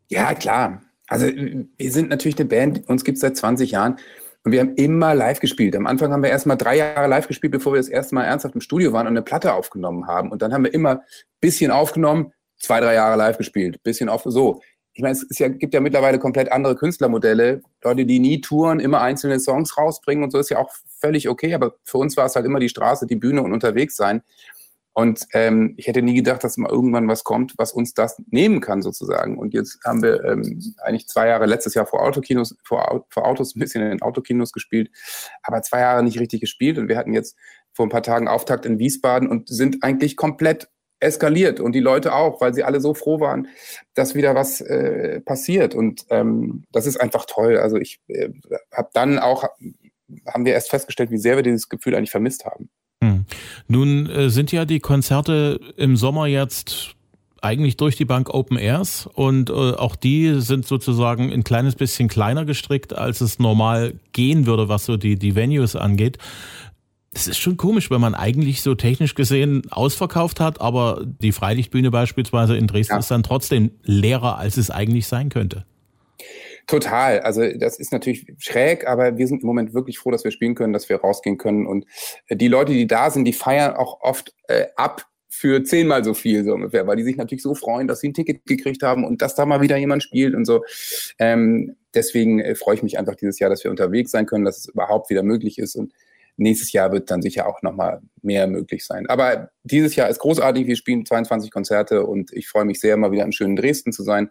Ja, 0.09 0.33
klar. 0.33 0.81
Also 1.07 1.27
wir 1.27 1.91
sind 1.91 2.09
natürlich 2.09 2.37
eine 2.37 2.49
Band, 2.49 2.87
uns 2.89 3.03
gibt 3.03 3.17
es 3.17 3.21
seit 3.21 3.37
20 3.37 3.71
Jahren 3.71 3.97
und 4.43 4.51
wir 4.51 4.59
haben 4.59 4.75
immer 4.75 5.13
live 5.13 5.39
gespielt. 5.39 5.75
Am 5.75 5.87
Anfang 5.87 6.11
haben 6.11 6.23
wir 6.23 6.29
erst 6.29 6.45
mal 6.45 6.55
drei 6.55 6.77
Jahre 6.77 7.07
live 7.07 7.27
gespielt, 7.27 7.51
bevor 7.51 7.73
wir 7.73 7.77
das 7.77 7.89
erste 7.89 8.15
Mal 8.15 8.23
ernsthaft 8.23 8.55
im 8.55 8.61
Studio 8.61 8.91
waren 8.91 9.07
und 9.07 9.13
eine 9.13 9.21
Platte 9.21 9.53
aufgenommen 9.53 10.07
haben. 10.07 10.31
Und 10.31 10.41
dann 10.41 10.53
haben 10.53 10.63
wir 10.63 10.73
immer 10.73 10.91
ein 10.91 11.01
bisschen 11.41 11.71
aufgenommen, 11.71 12.33
zwei, 12.57 12.79
drei 12.79 12.95
Jahre 12.95 13.17
live 13.17 13.37
gespielt, 13.37 13.81
bisschen 13.83 14.09
auf 14.09 14.23
so 14.25 14.61
ich 14.95 15.01
meine, 15.01 15.11
es 15.11 15.39
ja, 15.39 15.49
gibt 15.49 15.73
ja 15.73 15.81
mittlerweile 15.81 16.19
komplett 16.19 16.49
andere 16.53 16.75
Künstlermodelle. 16.77 17.61
Leute, 17.83 18.05
die 18.05 18.19
nie 18.19 18.39
touren, 18.39 18.79
immer 18.79 19.01
einzelne 19.01 19.41
Songs 19.41 19.77
rausbringen 19.77 20.23
und 20.23 20.31
so 20.31 20.39
ist 20.39 20.49
ja 20.49 20.57
auch 20.57 20.71
völlig 21.01 21.27
okay. 21.27 21.53
Aber 21.53 21.75
für 21.83 21.97
uns 21.97 22.15
war 22.15 22.25
es 22.25 22.35
halt 22.35 22.45
immer 22.45 22.61
die 22.61 22.69
Straße, 22.69 23.05
die 23.05 23.17
Bühne 23.17 23.41
und 23.41 23.51
unterwegs 23.51 23.97
sein. 23.97 24.21
Und 24.97 25.27
ähm, 25.33 25.73
ich 25.75 25.87
hätte 25.87 26.01
nie 26.01 26.15
gedacht, 26.15 26.41
dass 26.45 26.55
mal 26.55 26.71
irgendwann 26.71 27.09
was 27.09 27.25
kommt, 27.25 27.53
was 27.57 27.73
uns 27.73 27.93
das 27.93 28.17
nehmen 28.31 28.61
kann 28.61 28.81
sozusagen. 28.81 29.37
Und 29.37 29.53
jetzt 29.53 29.79
haben 29.83 30.01
wir 30.01 30.23
ähm, 30.23 30.73
eigentlich 30.81 31.09
zwei 31.09 31.27
Jahre 31.27 31.45
letztes 31.47 31.73
Jahr 31.73 31.85
vor 31.85 32.01
Autokinos, 32.01 32.55
vor, 32.63 33.05
vor 33.09 33.27
Autos 33.27 33.55
ein 33.55 33.59
bisschen 33.59 33.83
in 33.83 33.89
den 33.89 34.01
Autokinos 34.01 34.53
gespielt, 34.53 34.89
aber 35.43 35.61
zwei 35.63 35.81
Jahre 35.81 36.01
nicht 36.01 36.17
richtig 36.17 36.39
gespielt. 36.39 36.77
Und 36.77 36.87
wir 36.87 36.95
hatten 36.95 37.11
jetzt 37.11 37.35
vor 37.73 37.85
ein 37.85 37.89
paar 37.89 38.03
Tagen 38.03 38.29
Auftakt 38.29 38.65
in 38.65 38.79
Wiesbaden 38.79 39.29
und 39.29 39.49
sind 39.49 39.83
eigentlich 39.83 40.15
komplett 40.15 40.69
eskaliert 41.01 41.59
und 41.59 41.73
die 41.73 41.81
Leute 41.81 42.13
auch, 42.13 42.39
weil 42.39 42.53
sie 42.53 42.63
alle 42.63 42.79
so 42.79 42.93
froh 42.93 43.19
waren, 43.19 43.49
dass 43.95 44.15
wieder 44.15 44.33
was 44.33 44.61
äh, 44.61 45.19
passiert. 45.19 45.75
Und 45.75 46.05
ähm, 46.09 46.63
das 46.71 46.85
ist 46.85 47.01
einfach 47.01 47.25
toll. 47.25 47.57
Also 47.57 47.75
ich 47.75 47.99
äh, 48.07 48.29
habe 48.71 48.91
dann 48.93 49.19
auch, 49.19 49.43
haben 50.25 50.45
wir 50.45 50.53
erst 50.53 50.69
festgestellt, 50.69 51.11
wie 51.11 51.17
sehr 51.17 51.35
wir 51.35 51.43
dieses 51.43 51.67
Gefühl 51.67 51.95
eigentlich 51.95 52.11
vermisst 52.11 52.45
haben. 52.45 52.69
Nun 53.67 54.09
äh, 54.09 54.29
sind 54.29 54.51
ja 54.51 54.65
die 54.65 54.79
Konzerte 54.79 55.59
im 55.77 55.97
Sommer 55.97 56.27
jetzt 56.27 56.95
eigentlich 57.41 57.77
durch 57.77 57.95
die 57.95 58.05
Bank 58.05 58.33
Open 58.33 58.57
Airs 58.57 59.07
und 59.13 59.49
äh, 59.49 59.53
auch 59.53 59.95
die 59.95 60.41
sind 60.41 60.65
sozusagen 60.65 61.31
ein 61.31 61.43
kleines 61.43 61.75
bisschen 61.75 62.07
kleiner 62.09 62.43
gestrickt, 62.43 62.97
als 62.97 63.21
es 63.21 63.37
normal 63.37 63.93
gehen 64.13 64.45
würde, 64.47 64.67
was 64.67 64.85
so 64.85 64.97
die, 64.97 65.15
die 65.17 65.35
Venues 65.35 65.75
angeht. 65.75 66.17
Das 67.13 67.27
ist 67.27 67.37
schon 67.37 67.55
komisch, 67.55 67.89
wenn 67.91 68.01
man 68.01 68.13
eigentlich 68.15 68.61
so 68.61 68.75
technisch 68.75 69.15
gesehen 69.15 69.61
ausverkauft 69.71 70.39
hat, 70.39 70.59
aber 70.59 71.05
die 71.05 71.31
Freilichtbühne 71.31 71.91
beispielsweise 71.91 72.57
in 72.57 72.67
Dresden 72.67 72.95
ja. 72.95 72.99
ist 72.99 73.11
dann 73.11 73.23
trotzdem 73.23 73.71
leerer, 73.83 74.37
als 74.37 74.57
es 74.57 74.69
eigentlich 74.69 75.07
sein 75.07 75.29
könnte. 75.29 75.65
Total. 76.67 77.19
Also 77.19 77.43
das 77.57 77.77
ist 77.77 77.91
natürlich 77.91 78.25
schräg, 78.39 78.87
aber 78.87 79.17
wir 79.17 79.27
sind 79.27 79.41
im 79.41 79.47
Moment 79.47 79.73
wirklich 79.73 79.99
froh, 79.99 80.11
dass 80.11 80.23
wir 80.23 80.31
spielen 80.31 80.55
können, 80.55 80.73
dass 80.73 80.89
wir 80.89 80.97
rausgehen 80.97 81.37
können. 81.37 81.67
Und 81.67 81.85
äh, 82.27 82.35
die 82.35 82.47
Leute, 82.47 82.71
die 82.71 82.87
da 82.87 83.11
sind, 83.11 83.25
die 83.25 83.33
feiern 83.33 83.75
auch 83.75 84.01
oft 84.01 84.33
äh, 84.47 84.65
ab 84.75 85.05
für 85.29 85.63
zehnmal 85.63 86.03
so 86.03 86.13
viel 86.13 86.45
so 86.45 86.53
ungefähr, 86.53 86.87
weil 86.87 86.95
die 86.95 87.03
sich 87.03 87.17
natürlich 87.17 87.43
so 87.43 87.55
freuen, 87.55 87.87
dass 87.87 87.99
sie 87.99 88.09
ein 88.09 88.13
Ticket 88.13 88.45
gekriegt 88.45 88.83
haben 88.83 89.03
und 89.03 89.21
dass 89.21 89.35
da 89.35 89.45
mal 89.45 89.61
wieder 89.61 89.75
jemand 89.75 90.01
spielt 90.01 90.33
und 90.33 90.45
so. 90.45 90.63
Ähm, 91.19 91.75
deswegen 91.93 92.39
äh, 92.39 92.55
freue 92.55 92.75
ich 92.75 92.83
mich 92.83 92.97
einfach 92.97 93.15
dieses 93.15 93.37
Jahr, 93.39 93.49
dass 93.49 93.63
wir 93.63 93.69
unterwegs 93.69 94.11
sein 94.11 94.25
können, 94.25 94.45
dass 94.45 94.59
es 94.59 94.67
überhaupt 94.67 95.09
wieder 95.09 95.23
möglich 95.23 95.59
ist 95.59 95.75
und 95.75 95.93
nächstes 96.37 96.71
Jahr 96.71 96.91
wird 96.91 97.11
dann 97.11 97.21
sicher 97.21 97.47
auch 97.47 97.61
nochmal 97.61 98.01
mehr 98.21 98.47
möglich 98.47 98.85
sein. 98.85 99.07
Aber 99.07 99.49
dieses 99.63 99.95
Jahr 99.95 100.09
ist 100.09 100.19
großartig. 100.19 100.67
Wir 100.67 100.75
spielen 100.75 101.05
22 101.05 101.51
Konzerte 101.51 102.05
und 102.05 102.31
ich 102.33 102.47
freue 102.47 102.65
mich 102.65 102.79
sehr, 102.79 102.97
mal 102.97 103.11
wieder 103.11 103.23
im 103.23 103.31
schönen 103.31 103.55
Dresden 103.55 103.91
zu 103.91 104.03
sein, 104.03 104.29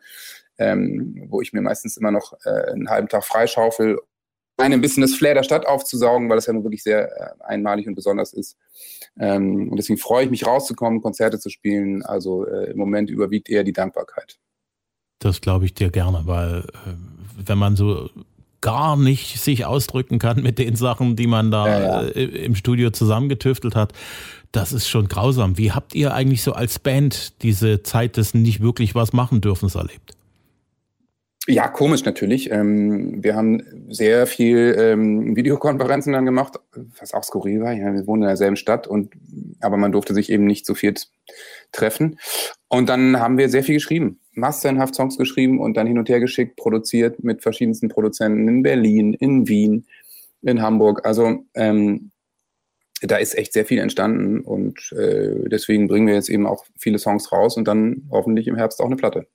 ähm, 0.58 1.26
wo 1.28 1.40
ich 1.40 1.52
mir 1.52 1.62
meistens 1.62 1.96
immer 1.96 2.10
noch 2.10 2.34
äh, 2.44 2.72
einen 2.72 2.90
halben 2.90 3.08
Tag 3.08 3.24
freischaufel, 3.24 3.98
ein 4.56 4.80
bisschen 4.80 5.00
das 5.00 5.14
Flair 5.14 5.34
der 5.34 5.42
Stadt 5.42 5.66
aufzusaugen, 5.66 6.28
weil 6.28 6.36
das 6.36 6.46
ja 6.46 6.52
nun 6.52 6.64
wirklich 6.64 6.82
sehr 6.82 7.10
äh, 7.10 7.44
einmalig 7.44 7.86
und 7.88 7.94
besonders 7.94 8.32
ist. 8.32 8.56
Ähm, 9.18 9.68
und 9.70 9.76
deswegen 9.76 9.98
freue 9.98 10.24
ich 10.24 10.30
mich 10.30 10.46
rauszukommen, 10.46 11.02
Konzerte 11.02 11.38
zu 11.38 11.50
spielen. 11.50 12.02
Also 12.02 12.46
äh, 12.46 12.70
im 12.70 12.78
Moment 12.78 13.10
überwiegt 13.10 13.48
eher 13.48 13.64
die 13.64 13.72
Dankbarkeit. 13.72 14.38
Das 15.18 15.40
glaube 15.40 15.64
ich 15.64 15.74
dir 15.74 15.90
gerne, 15.90 16.22
weil 16.24 16.60
äh, 16.60 16.94
wenn 17.44 17.58
man 17.58 17.76
so 17.76 18.10
gar 18.60 18.96
nicht 18.96 19.40
sich 19.40 19.66
ausdrücken 19.66 20.18
kann 20.18 20.42
mit 20.42 20.58
den 20.58 20.76
Sachen, 20.76 21.16
die 21.16 21.26
man 21.26 21.50
da 21.50 21.68
ja, 21.68 21.80
ja. 21.80 22.08
Äh, 22.08 22.24
im 22.44 22.54
Studio 22.54 22.90
zusammengetüftelt 22.90 23.76
hat. 23.76 23.92
Das 24.52 24.72
ist 24.72 24.88
schon 24.88 25.08
grausam. 25.08 25.58
Wie 25.58 25.72
habt 25.72 25.94
ihr 25.94 26.14
eigentlich 26.14 26.42
so 26.42 26.52
als 26.52 26.78
Band 26.78 27.42
diese 27.42 27.82
Zeit 27.82 28.16
des 28.16 28.34
nicht 28.34 28.60
wirklich 28.60 28.94
was 28.94 29.12
machen 29.12 29.40
dürfen 29.40 29.68
erlebt? 29.74 30.14
Ja, 31.46 31.68
komisch 31.68 32.04
natürlich. 32.06 32.50
Ähm, 32.50 33.22
wir 33.22 33.36
haben 33.36 33.62
sehr 33.90 34.26
viel 34.26 34.74
ähm, 34.78 35.36
Videokonferenzen 35.36 36.14
dann 36.14 36.24
gemacht, 36.24 36.58
was 36.98 37.12
auch 37.12 37.22
skurril 37.22 37.60
war. 37.60 37.74
Wir 37.76 38.06
wohnen 38.06 38.22
in 38.22 38.28
derselben 38.28 38.56
Stadt 38.56 38.86
und 38.86 39.12
aber 39.60 39.76
man 39.76 39.92
durfte 39.92 40.14
sich 40.14 40.30
eben 40.30 40.46
nicht 40.46 40.64
so 40.64 40.74
viel 40.74 40.94
treffen. 41.70 42.18
Und 42.68 42.88
dann 42.88 43.20
haben 43.20 43.36
wir 43.36 43.50
sehr 43.50 43.62
viel 43.62 43.74
geschrieben, 43.74 44.20
massenhaft 44.32 44.94
Songs 44.94 45.18
geschrieben 45.18 45.60
und 45.60 45.76
dann 45.76 45.86
hin 45.86 45.98
und 45.98 46.08
her 46.08 46.18
geschickt, 46.18 46.56
produziert 46.56 47.22
mit 47.22 47.42
verschiedensten 47.42 47.90
Produzenten 47.90 48.48
in 48.48 48.62
Berlin, 48.62 49.12
in 49.12 49.46
Wien, 49.46 49.86
in 50.40 50.62
Hamburg. 50.62 51.04
Also 51.04 51.44
ähm, 51.52 52.10
da 53.02 53.16
ist 53.16 53.36
echt 53.36 53.52
sehr 53.52 53.66
viel 53.66 53.80
entstanden 53.80 54.40
und 54.40 54.92
äh, 54.92 55.46
deswegen 55.50 55.88
bringen 55.88 56.06
wir 56.06 56.14
jetzt 56.14 56.30
eben 56.30 56.46
auch 56.46 56.64
viele 56.78 56.98
Songs 56.98 57.30
raus 57.32 57.58
und 57.58 57.68
dann 57.68 58.08
hoffentlich 58.10 58.46
im 58.46 58.56
Herbst 58.56 58.80
auch 58.80 58.86
eine 58.86 58.96
Platte. 58.96 59.26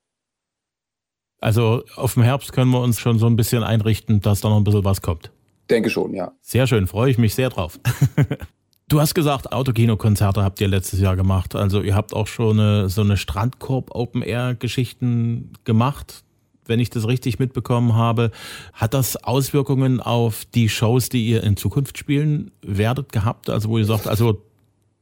Also 1.41 1.84
auf 1.96 2.15
dem 2.15 2.24
Herbst 2.24 2.51
können 2.51 2.72
wir 2.72 2.81
uns 2.81 3.00
schon 3.00 3.19
so 3.19 3.27
ein 3.27 3.36
bisschen 3.36 3.63
einrichten, 3.63 4.22
dass 4.22 4.41
da 4.41 4.50
noch 4.50 4.58
ein 4.58 4.63
bisschen 4.63 4.84
was 4.84 5.01
kommt. 5.01 5.31
Denke 5.69 5.89
schon, 5.89 6.13
ja. 6.13 6.31
Sehr 6.41 6.67
schön, 6.67 6.88
freue 6.88 7.12
ich 7.12 7.17
mich 7.17 7.36
sehr 7.36 7.50
drauf. 7.50 7.79
du 8.89 9.00
hast 9.00 9.13
gesagt, 9.13 9.53
Autokino-Konzerte 9.53 10.43
habt 10.43 10.60
ihr 10.62 10.67
letztes 10.67 11.00
Jahr 11.00 11.15
gemacht. 11.15 11.55
Also 11.55 11.81
ihr 11.81 11.96
habt 11.96 12.13
auch 12.13 12.27
schon 12.27 12.60
eine, 12.60 12.89
so 12.89 13.01
eine 13.01 13.17
Strandkorb-Open-Air-Geschichten 13.17 15.53
gemacht, 15.63 16.24
wenn 16.65 16.79
ich 16.79 16.89
das 16.89 17.08
richtig 17.08 17.39
mitbekommen 17.39 17.96
habe. 17.96 18.31
Hat 18.74 18.93
das 18.93 19.24
Auswirkungen 19.24 20.01
auf 20.01 20.46
die 20.46 20.69
Shows, 20.69 21.10
die 21.10 21.27
ihr 21.27 21.43
in 21.43 21.55
Zukunft 21.55 21.98
spielen 21.98 22.51
werdet, 22.62 23.12
gehabt? 23.12 23.50
Also 23.50 23.69
wo 23.69 23.77
ihr 23.77 23.86
sagt, 23.86 24.08
also 24.08 24.41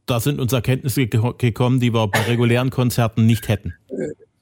da 0.06 0.20
sind 0.20 0.40
uns 0.40 0.54
Erkenntnisse 0.54 1.08
gekommen, 1.08 1.80
die 1.80 1.94
wir 1.94 2.08
bei 2.08 2.22
regulären 2.22 2.70
Konzerten 2.70 3.26
nicht 3.26 3.48
hätten. 3.48 3.74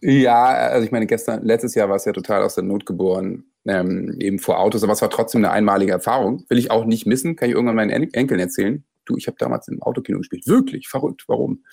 Ja, 0.07 0.53
also 0.53 0.85
ich 0.85 0.91
meine, 0.91 1.07
gestern, 1.07 1.43
letztes 1.43 1.73
Jahr 1.73 1.89
war 1.89 1.95
es 1.95 2.05
ja 2.05 2.11
total 2.11 2.43
aus 2.43 2.53
der 2.53 2.63
Not 2.63 2.85
geboren, 2.85 3.45
ähm, 3.65 4.15
eben 4.19 4.37
vor 4.37 4.59
Autos, 4.59 4.83
aber 4.83 4.93
es 4.93 5.01
war 5.01 5.09
trotzdem 5.09 5.43
eine 5.43 5.51
einmalige 5.51 5.93
Erfahrung. 5.93 6.45
Will 6.47 6.59
ich 6.59 6.69
auch 6.69 6.85
nicht 6.85 7.07
missen, 7.07 7.35
kann 7.35 7.49
ich 7.49 7.55
irgendwann 7.55 7.75
meinen 7.75 7.89
en 7.89 8.13
Enkeln 8.13 8.39
erzählen. 8.39 8.85
Du, 9.05 9.17
ich 9.17 9.25
habe 9.25 9.37
damals 9.39 9.67
im 9.67 9.81
Autokino 9.81 10.19
gespielt. 10.19 10.45
Wirklich 10.45 10.89
verrückt, 10.89 11.23
warum? 11.25 11.63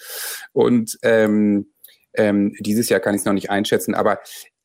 Und 0.54 0.98
ähm, 1.02 1.72
ähm, 2.14 2.54
dieses 2.60 2.88
Jahr 2.88 3.00
kann 3.00 3.14
ich 3.14 3.20
es 3.20 3.26
noch 3.26 3.34
nicht 3.34 3.50
einschätzen, 3.50 3.94
aber 3.94 4.20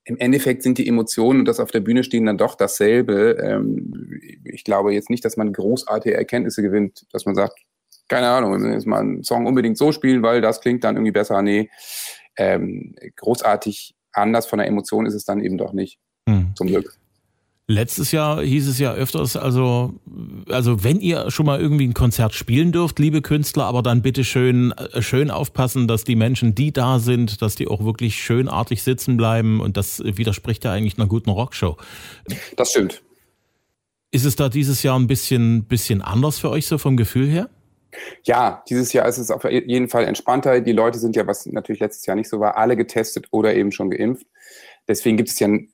im 0.05 0.17
Endeffekt 0.17 0.63
sind 0.63 0.77
die 0.77 0.87
Emotionen 0.87 1.39
und 1.39 1.45
das 1.45 1.59
auf 1.59 1.71
der 1.71 1.81
Bühne 1.81 2.05
stehen 2.05 2.25
dann 2.25 2.37
doch 2.37 2.55
dasselbe. 2.55 3.37
Ähm, 3.43 4.21
ich 4.45 4.63
glaube 4.63 4.93
jetzt 4.93 5.09
nicht, 5.09 5.25
dass 5.25 5.35
man 5.35 5.51
großartige 5.51 6.15
Erkenntnisse 6.15 6.61
gewinnt, 6.61 7.05
dass 7.11 7.25
man 7.25 7.35
sagt, 7.35 7.59
keine 8.07 8.29
Ahnung, 8.29 8.51
wir 8.51 8.59
müssen 8.59 8.71
jetzt 8.71 8.87
mal 8.87 9.01
einen 9.01 9.23
Song 9.23 9.45
unbedingt 9.45 9.77
so 9.77 9.91
spielen, 9.91 10.23
weil 10.23 10.39
das 10.39 10.61
klingt 10.61 10.85
dann 10.85 10.95
irgendwie 10.95 11.11
besser. 11.11 11.41
Nee, 11.41 11.69
ähm, 12.37 12.95
großartig 13.15 13.95
anders 14.13 14.47
von 14.47 14.59
der 14.59 14.67
Emotion 14.67 15.05
ist 15.05 15.13
es 15.13 15.25
dann 15.25 15.41
eben 15.41 15.57
doch 15.57 15.73
nicht. 15.73 15.99
Hm. 16.27 16.51
Zum 16.55 16.67
Glück. 16.67 16.97
Letztes 17.69 18.13
Jahr 18.13 18.41
hieß 18.41 18.69
es 18.69 18.79
ja 18.79 18.93
öfters, 18.93 19.35
also, 19.35 19.95
also 20.49 20.85
wenn 20.85 21.01
ihr 21.01 21.29
schon 21.31 21.45
mal 21.45 21.59
irgendwie 21.59 21.85
ein 21.85 21.93
Konzert 21.93 22.33
spielen 22.33 22.71
dürft, 22.71 22.97
liebe 22.97 23.21
Künstler, 23.21 23.65
aber 23.65 23.83
dann 23.83 24.01
bitte 24.01 24.23
schön, 24.23 24.71
äh, 24.71 25.01
schön 25.01 25.29
aufpassen, 25.29 25.85
dass 25.85 26.05
die 26.05 26.15
Menschen, 26.15 26.55
die 26.55 26.71
da 26.71 26.99
sind, 26.99 27.41
dass 27.41 27.55
die 27.55 27.67
auch 27.67 27.83
wirklich 27.83 28.23
schönartig 28.23 28.83
sitzen 28.83 29.17
bleiben 29.17 29.59
und 29.59 29.75
das 29.75 30.01
widerspricht 30.01 30.63
ja 30.63 30.71
eigentlich 30.71 30.97
einer 30.97 31.07
guten 31.07 31.29
Rockshow. 31.29 31.75
Das 32.55 32.69
stimmt. 32.71 33.03
Ist 34.11 34.23
es 34.23 34.37
da 34.37 34.47
dieses 34.47 34.81
Jahr 34.83 34.97
ein 34.97 35.07
bisschen, 35.07 35.65
bisschen 35.65 36.01
anders 36.01 36.39
für 36.39 36.49
euch 36.49 36.67
so 36.67 36.77
vom 36.77 36.95
Gefühl 36.95 37.27
her? 37.27 37.49
Ja, 38.23 38.63
dieses 38.69 38.93
Jahr 38.93 39.07
ist 39.07 39.17
es 39.17 39.31
auf 39.31 39.43
jeden 39.43 39.89
Fall 39.89 40.05
entspannter. 40.05 40.61
Die 40.61 40.71
Leute 40.71 40.99
sind 40.99 41.15
ja, 41.15 41.27
was 41.27 41.45
natürlich 41.45 41.81
letztes 41.81 42.05
Jahr 42.05 42.15
nicht 42.15 42.29
so 42.29 42.39
war, 42.39 42.57
alle 42.57 42.75
getestet 42.75 43.27
oder 43.31 43.55
eben 43.55 43.71
schon 43.71 43.89
geimpft. 43.89 44.27
Deswegen 44.87 45.17
gibt 45.17 45.29
es 45.29 45.39
ja 45.39 45.47
ein, 45.47 45.69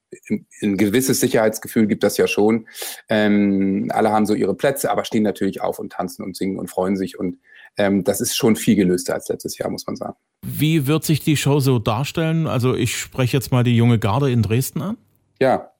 ein 0.62 0.78
gewisses 0.78 1.20
Sicherheitsgefühl, 1.20 1.86
gibt 1.88 2.04
das 2.04 2.18
ja 2.18 2.28
schon. 2.28 2.68
Ähm, 3.10 3.92
alle 3.94 4.12
haben 4.12 4.26
so 4.26 4.34
ihre 4.34 4.56
Plätze, 4.56 4.90
aber 4.90 5.06
stehen 5.06 5.24
natürlich 5.24 5.62
auf 5.62 5.80
und 5.80 5.92
tanzen 5.92 6.24
und 6.24 6.36
singen 6.36 6.58
und 6.58 6.70
freuen 6.70 6.98
sich. 6.98 7.20
Und 7.20 7.38
ähm, 7.78 8.04
das 8.04 8.22
ist 8.22 8.36
schon 8.36 8.56
viel 8.56 8.76
gelöster 8.76 9.14
als 9.14 9.30
letztes 9.30 9.58
Jahr, 9.58 9.70
muss 9.70 9.86
man 9.86 9.96
sagen. 9.96 10.16
Wie 10.42 10.88
wird 10.88 11.04
sich 11.04 11.20
die 11.20 11.38
Show 11.38 11.60
so 11.60 11.80
darstellen? 11.80 12.48
Also 12.48 12.76
ich 12.76 12.98
spreche 12.98 13.38
jetzt 13.38 13.52
mal 13.52 13.64
die 13.64 13.76
junge 13.76 14.00
Garde 14.00 14.32
in 14.32 14.42
Dresden 14.42 14.82
an. 14.82 14.98
Ja, 15.40 15.73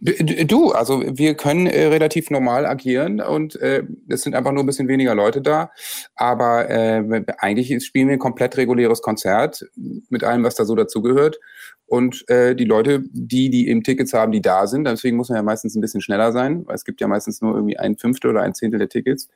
Du, 0.00 0.70
also 0.70 1.02
wir 1.06 1.34
können 1.34 1.66
äh, 1.66 1.86
relativ 1.86 2.30
normal 2.30 2.66
agieren 2.66 3.20
und 3.20 3.56
äh, 3.60 3.82
es 4.08 4.22
sind 4.22 4.36
einfach 4.36 4.52
nur 4.52 4.62
ein 4.62 4.66
bisschen 4.66 4.86
weniger 4.86 5.14
Leute 5.14 5.40
da. 5.40 5.70
Aber 6.14 6.70
äh, 6.70 7.24
eigentlich 7.38 7.84
spielen 7.84 8.08
wir 8.08 8.14
ein 8.14 8.20
komplett 8.20 8.56
reguläres 8.56 9.02
Konzert 9.02 9.64
mit 10.08 10.22
allem, 10.22 10.44
was 10.44 10.54
da 10.54 10.64
so 10.64 10.74
dazugehört. 10.76 11.38
Und 11.86 12.28
äh, 12.28 12.54
die 12.54 12.64
Leute, 12.64 13.02
die, 13.10 13.48
die 13.50 13.68
eben 13.68 13.82
Tickets 13.82 14.12
haben, 14.12 14.30
die 14.30 14.42
da 14.42 14.66
sind, 14.66 14.84
deswegen 14.84 15.16
muss 15.16 15.30
man 15.30 15.36
ja 15.36 15.42
meistens 15.42 15.74
ein 15.74 15.80
bisschen 15.80 16.02
schneller 16.02 16.32
sein, 16.32 16.66
weil 16.66 16.74
es 16.74 16.84
gibt 16.84 17.00
ja 17.00 17.08
meistens 17.08 17.40
nur 17.40 17.54
irgendwie 17.54 17.78
ein 17.78 17.96
Fünftel 17.96 18.30
oder 18.30 18.42
ein 18.42 18.54
Zehntel 18.54 18.78
der 18.78 18.90
Tickets. 18.90 19.28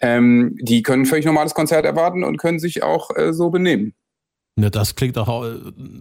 Ähm, 0.00 0.56
die 0.60 0.82
können 0.82 1.04
völlig 1.04 1.26
normales 1.26 1.52
Konzert 1.52 1.84
erwarten 1.84 2.22
und 2.24 2.38
können 2.38 2.58
sich 2.58 2.82
auch 2.82 3.10
äh, 3.16 3.32
so 3.32 3.50
benehmen. 3.50 3.94
Ja, 4.58 4.70
das 4.70 4.94
klingt 4.94 5.18
auch 5.18 5.44
äh, 5.44 5.58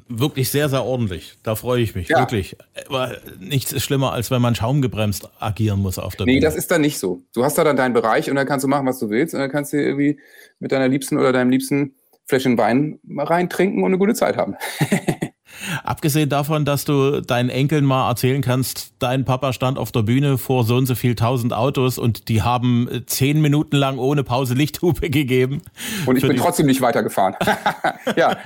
wirklich 0.07 0.49
sehr, 0.49 0.69
sehr 0.69 0.85
ordentlich. 0.85 1.37
Da 1.43 1.55
freue 1.55 1.81
ich 1.81 1.93
mich, 1.93 2.07
ja. 2.07 2.19
wirklich. 2.19 2.55
Aber 2.87 3.17
nichts 3.37 3.73
ist 3.73 3.83
schlimmer, 3.83 4.13
als 4.13 4.31
wenn 4.31 4.41
man 4.41 4.55
schaumgebremst 4.55 5.29
agieren 5.39 5.81
muss 5.81 5.99
auf 5.99 6.15
der 6.15 6.25
nee, 6.25 6.33
Bühne. 6.33 6.39
Nee, 6.39 6.45
das 6.45 6.55
ist 6.55 6.71
dann 6.71 6.79
nicht 6.79 6.97
so. 6.97 7.21
Du 7.33 7.43
hast 7.43 7.57
da 7.57 7.65
dann 7.65 7.75
deinen 7.75 7.93
Bereich 7.93 8.29
und 8.29 8.37
dann 8.37 8.47
kannst 8.47 8.63
du 8.63 8.69
machen, 8.69 8.87
was 8.87 8.99
du 8.99 9.09
willst 9.09 9.33
und 9.33 9.41
dann 9.41 9.51
kannst 9.51 9.73
du 9.73 9.77
irgendwie 9.77 10.19
mit 10.59 10.71
deiner 10.71 10.87
Liebsten 10.87 11.17
oder 11.17 11.33
deinem 11.33 11.49
Liebsten 11.49 11.95
Fläschchen 12.27 12.57
Wein 12.57 12.99
reintrinken 13.17 13.83
und 13.83 13.87
eine 13.87 13.97
gute 13.97 14.13
Zeit 14.13 14.37
haben. 14.37 14.55
Abgesehen 15.83 16.29
davon, 16.29 16.65
dass 16.65 16.85
du 16.85 17.21
deinen 17.21 17.49
Enkeln 17.49 17.85
mal 17.85 18.09
erzählen 18.09 18.41
kannst, 18.41 18.93
dein 18.99 19.25
Papa 19.25 19.53
stand 19.53 19.77
auf 19.77 19.91
der 19.91 20.03
Bühne 20.03 20.37
vor 20.37 20.63
so 20.65 20.75
und 20.75 20.85
so 20.85 20.95
viel 20.95 21.15
tausend 21.15 21.53
Autos 21.53 21.97
und 21.97 22.29
die 22.29 22.41
haben 22.41 22.87
äh, 22.89 23.05
zehn 23.05 23.41
Minuten 23.41 23.75
lang 23.75 23.97
ohne 23.97 24.23
Pause 24.23 24.53
Lichthupe 24.53 25.09
gegeben. 25.09 25.61
Und 26.05 26.17
ich 26.17 26.27
bin 26.27 26.37
trotzdem 26.37 26.65
nicht 26.67 26.81
weitergefahren. 26.81 27.35
ja. 28.15 28.37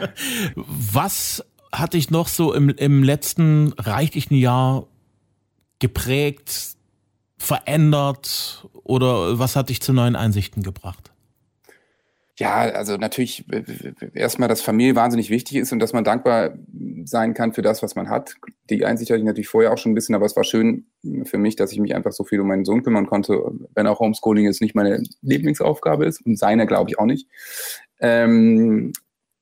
Was 0.55 1.43
hat 1.71 1.93
dich 1.93 2.09
noch 2.09 2.27
so 2.27 2.53
im, 2.53 2.69
im 2.69 3.03
letzten 3.03 3.73
reichlichen 3.77 4.35
Jahr 4.35 4.87
geprägt, 5.79 6.75
verändert 7.37 8.67
oder 8.83 9.39
was 9.39 9.55
hat 9.55 9.69
dich 9.69 9.81
zu 9.81 9.93
neuen 9.93 10.15
Einsichten 10.15 10.63
gebracht? 10.63 11.11
Ja, 12.39 12.55
also 12.55 12.95
natürlich 12.95 13.43
erstmal, 14.13 14.47
dass 14.47 14.61
Familie 14.61 14.95
wahnsinnig 14.95 15.29
wichtig 15.29 15.57
ist 15.57 15.73
und 15.73 15.79
dass 15.79 15.91
man 15.91 16.05
dankbar 16.05 16.53
sein 17.03 17.33
kann 17.33 17.51
für 17.51 17.61
das, 17.61 17.83
was 17.83 17.95
man 17.95 18.09
hat. 18.09 18.35
Die 18.69 18.85
Einsicht 18.85 19.11
hatte 19.11 19.19
ich 19.19 19.25
natürlich 19.25 19.49
vorher 19.49 19.73
auch 19.73 19.77
schon 19.77 19.91
ein 19.91 19.95
bisschen, 19.95 20.15
aber 20.15 20.25
es 20.25 20.37
war 20.37 20.45
schön 20.45 20.85
für 21.25 21.37
mich, 21.37 21.57
dass 21.57 21.73
ich 21.73 21.79
mich 21.81 21.93
einfach 21.93 22.13
so 22.13 22.23
viel 22.23 22.39
um 22.39 22.47
meinen 22.47 22.63
Sohn 22.63 22.81
kümmern 22.81 23.07
konnte, 23.07 23.41
wenn 23.75 23.87
auch 23.87 23.99
Homeschooling 23.99 24.45
jetzt 24.45 24.61
nicht 24.61 24.73
meine 24.73 25.03
Lieblingsaufgabe 25.21 26.05
ist 26.05 26.25
und 26.25 26.39
seine 26.39 26.65
glaube 26.65 26.89
ich 26.89 26.97
auch 26.97 27.05
nicht. 27.05 27.27
Ähm, 27.99 28.93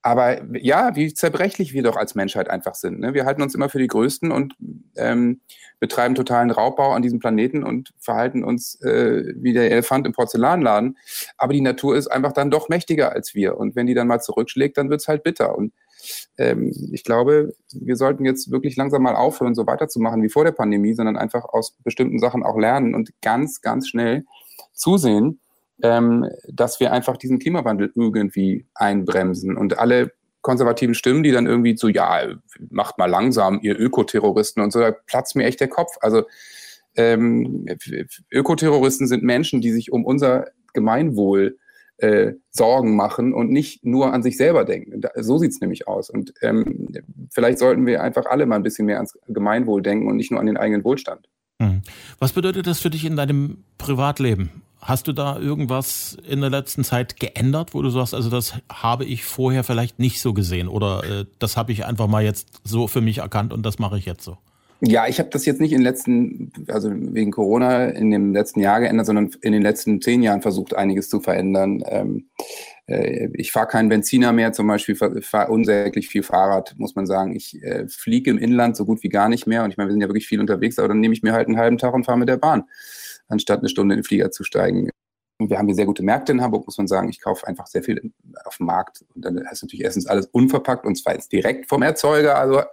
aber 0.08 0.38
ja, 0.56 0.96
wie 0.96 1.14
zerbrechlich 1.14 1.74
wir 1.74 1.84
doch 1.84 1.98
als 1.98 2.16
Menschheit 2.16 2.50
einfach 2.50 2.76
sind. 2.76 3.02
Ne? 3.02 3.14
Wir 3.14 3.26
halten 3.26 3.42
uns 3.42 3.54
immer 3.54 3.68
für 3.68 3.78
die 3.78 3.88
Größten 3.88 4.32
und 4.32 4.56
ähm, 4.96 5.42
betreiben 5.82 6.16
totalen 6.16 6.50
Raubbau 6.50 6.92
an 6.92 7.02
diesem 7.02 7.20
Planeten 7.20 7.62
und 7.62 7.94
verhalten 8.00 8.46
uns 8.46 8.82
äh, 8.84 9.34
wie 9.36 9.52
der 9.52 9.70
Elefant 9.70 10.08
im 10.08 10.14
Porzellanladen. 10.14 10.98
Aber 11.36 11.52
die 11.52 11.60
Natur 11.60 11.98
ist 11.98 12.08
einfach 12.08 12.32
dann 12.32 12.50
doch 12.50 12.70
mächtiger 12.70 13.12
als 13.12 13.36
wir. 13.36 13.58
Und 13.58 13.76
wenn 13.76 13.86
die 13.86 13.96
dann 13.96 14.08
mal 14.08 14.22
zurückschlägt, 14.22 14.78
dann 14.78 14.90
wird 14.90 15.02
es 15.02 15.10
halt 15.10 15.24
bitter. 15.24 15.58
Und 15.58 15.74
ähm, 16.38 16.72
ich 16.94 17.04
glaube, 17.04 17.54
wir 17.74 17.98
sollten 17.98 18.24
jetzt 18.24 18.50
wirklich 18.50 18.78
langsam 18.78 19.04
mal 19.04 19.16
aufhören, 19.18 19.56
so 19.56 19.68
weiterzumachen 19.68 20.24
wie 20.24 20.30
vor 20.30 20.46
der 20.46 20.54
Pandemie, 20.54 20.94
sondern 20.94 21.18
einfach 21.18 21.44
aus 21.44 21.76
bestimmten 21.84 22.20
Sachen 22.20 22.44
auch 22.44 22.58
lernen 22.58 22.96
und 22.96 23.12
ganz, 23.22 23.60
ganz 23.60 23.90
schnell 23.90 24.24
zusehen, 24.72 25.42
ähm, 25.84 26.28
dass 26.48 26.80
wir 26.80 26.92
einfach 26.92 27.18
diesen 27.18 27.40
Klimawandel 27.40 27.92
irgendwie 27.96 28.66
einbremsen. 28.74 29.58
Und 29.58 29.78
alle 29.78 30.12
konservativen 30.42 30.96
Stimmen, 30.96 31.24
die 31.24 31.32
dann 31.32 31.46
irgendwie 31.46 31.76
so, 31.78 31.88
ja, 31.88 32.22
macht 32.70 32.98
mal 32.98 33.10
langsam, 33.10 33.60
ihr 33.62 33.80
Ökoterroristen 33.80 34.64
und 34.64 34.72
so, 34.72 34.80
da 34.80 34.92
platzt 34.92 35.36
mir 35.36 35.46
echt 35.46 35.60
der 35.60 35.68
Kopf. 35.68 35.98
Also 36.02 36.24
ähm, 36.96 37.66
Ökoterroristen 38.32 39.08
sind 39.08 39.24
Menschen, 39.24 39.62
die 39.62 39.72
sich 39.72 39.92
um 39.92 40.06
unser 40.06 40.48
Gemeinwohl 40.74 41.58
äh, 41.98 42.34
Sorgen 42.52 42.96
machen 42.96 43.34
und 43.34 43.52
nicht 43.52 43.84
nur 43.86 44.14
an 44.14 44.24
sich 44.24 44.38
selber 44.38 44.66
denken. 44.66 45.02
So 45.16 45.38
sieht's 45.38 45.60
nämlich 45.62 45.88
aus. 45.88 46.10
Und 46.10 46.34
ähm, 46.42 46.88
vielleicht 47.32 47.60
sollten 47.60 47.86
wir 47.86 48.02
einfach 48.04 48.26
alle 48.28 48.46
mal 48.46 48.56
ein 48.56 48.64
bisschen 48.64 48.86
mehr 48.86 48.98
ans 48.98 49.18
Gemeinwohl 49.28 49.82
denken 49.82 50.08
und 50.08 50.16
nicht 50.16 50.32
nur 50.32 50.40
an 50.40 50.46
den 50.46 50.58
eigenen 50.58 50.84
Wohlstand. 50.84 51.28
Hm. 51.62 51.82
Was 52.20 52.34
bedeutet 52.34 52.68
das 52.68 52.80
für 52.80 52.90
dich 52.90 53.06
in 53.06 53.16
deinem 53.16 53.64
Privatleben? 53.78 54.62
Hast 54.80 55.08
du 55.08 55.14
da 55.14 55.40
irgendwas 55.40 56.18
in 56.28 56.42
der 56.42 56.50
letzten 56.50 56.84
Zeit 56.84 57.20
geändert, 57.20 57.74
wo 57.74 57.82
du 57.82 57.90
sagst, 57.90 58.14
also 58.14 58.30
das 58.30 58.54
habe 58.72 59.06
ich 59.06 59.26
vorher 59.26 59.64
vielleicht 59.64 60.00
nicht 60.00 60.22
so 60.22 60.34
gesehen 60.34 60.68
oder 60.68 61.04
äh, 61.04 61.26
das 61.40 61.58
habe 61.58 61.72
ich 61.72 61.86
einfach 61.86 62.08
mal 62.08 62.24
jetzt 62.24 62.62
so 62.64 62.88
für 62.88 63.02
mich 63.02 63.20
erkannt 63.20 63.54
und 63.54 63.66
das 63.66 63.80
mache 63.80 63.98
ich 63.98 64.06
jetzt 64.06 64.24
so? 64.24 64.38
Ja, 64.80 65.08
ich 65.08 65.18
habe 65.18 65.30
das 65.30 65.46
jetzt 65.48 65.60
nicht 65.60 65.72
in 65.72 65.80
den 65.80 65.84
letzten, 65.84 66.52
also 66.68 66.92
wegen 66.94 67.32
Corona 67.32 67.86
in 67.86 68.12
dem 68.12 68.32
letzten 68.32 68.60
Jahr 68.60 68.80
geändert, 68.80 69.08
sondern 69.08 69.32
in 69.42 69.52
den 69.52 69.64
letzten 69.64 70.02
zehn 70.02 70.22
Jahren 70.22 70.44
versucht, 70.44 70.76
einiges 70.76 71.10
zu 71.10 71.20
verändern. 71.20 71.84
Ähm, 71.88 72.28
äh, 72.86 73.30
ich 73.34 73.52
fahre 73.52 73.66
keinen 73.66 73.90
Benziner 73.90 74.34
mehr, 74.34 74.54
zum 74.54 74.68
Beispiel 74.68 74.96
fahre 74.96 75.52
unsäglich 75.52 76.10
viel 76.10 76.22
Fahrrad, 76.22 76.76
muss 76.78 76.96
man 76.96 77.08
sagen. 77.08 77.36
Ich 77.36 77.62
äh, 77.64 77.88
fliege 77.88 78.30
im 78.30 78.38
Inland 78.38 78.78
so 78.78 78.86
gut 78.86 79.02
wie 79.02 79.10
gar 79.10 79.30
nicht 79.30 79.48
mehr. 79.48 79.64
Und 79.64 79.72
ich 79.72 79.78
meine, 79.78 79.90
wir 79.90 79.94
sind 79.94 80.02
ja 80.02 80.10
wirklich 80.10 80.28
viel 80.28 80.40
unterwegs, 80.40 80.78
aber 80.78 80.90
dann 80.90 81.00
nehme 81.00 81.16
ich 81.16 81.24
mir 81.24 81.34
halt 81.34 81.48
einen 81.48 81.58
halben 81.58 81.80
Tag 81.80 81.96
und 81.96 82.06
fahre 82.06 82.20
mit 82.20 82.30
der 82.30 82.38
Bahn, 82.38 82.66
anstatt 83.28 83.60
eine 83.60 83.70
Stunde 83.70 83.96
in 83.96 84.00
den 84.00 84.06
Flieger 84.06 84.32
zu 84.32 84.44
steigen. 84.44 84.90
Wir 85.40 85.58
haben 85.58 85.68
hier 85.68 85.76
sehr 85.76 85.86
gute 85.86 86.04
Märkte 86.04 86.32
in 86.32 86.42
Hamburg, 86.42 86.66
muss 86.66 86.78
man 86.78 86.88
sagen. 86.88 87.10
Ich 87.10 87.22
kaufe 87.22 87.46
einfach 87.46 87.68
sehr 87.68 87.84
viel 87.84 88.12
auf 88.46 88.58
dem 88.58 88.66
Markt. 88.66 89.06
Und 89.14 89.24
dann 89.24 89.38
ist 89.38 89.62
natürlich 89.62 89.84
erstens 89.84 90.08
alles 90.08 90.26
unverpackt 90.28 90.86
und 90.86 90.96
zwar 90.96 91.14
jetzt 91.14 91.32
direkt 91.32 91.70
vom 91.70 91.84
Erzeuger. 91.84 92.38
Also 92.38 92.64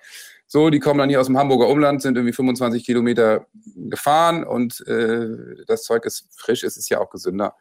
so, 0.46 0.70
die 0.70 0.78
kommen 0.78 0.98
dann 0.98 1.08
hier 1.08 1.20
aus 1.20 1.26
dem 1.26 1.36
Hamburger 1.36 1.68
Umland, 1.68 2.00
sind 2.00 2.16
irgendwie 2.16 2.32
25 2.32 2.84
Kilometer 2.84 3.46
gefahren 3.76 4.44
und 4.44 4.86
äh, 4.86 5.64
das 5.66 5.84
Zeug 5.84 6.04
ist 6.04 6.28
frisch, 6.36 6.62
es 6.62 6.76
ist 6.76 6.88
ja 6.90 7.00
auch 7.00 7.10
gesünder. 7.10 7.56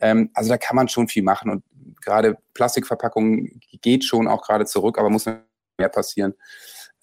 Ähm, 0.00 0.30
also 0.34 0.50
da 0.50 0.58
kann 0.58 0.76
man 0.76 0.88
schon 0.88 1.08
viel 1.08 1.22
machen 1.22 1.50
und 1.50 1.64
gerade 2.00 2.36
Plastikverpackungen 2.54 3.60
geht 3.80 4.04
schon 4.04 4.28
auch 4.28 4.42
gerade 4.42 4.66
zurück, 4.66 4.98
aber 4.98 5.10
muss 5.10 5.26
mehr 5.26 5.88
passieren. 5.88 6.34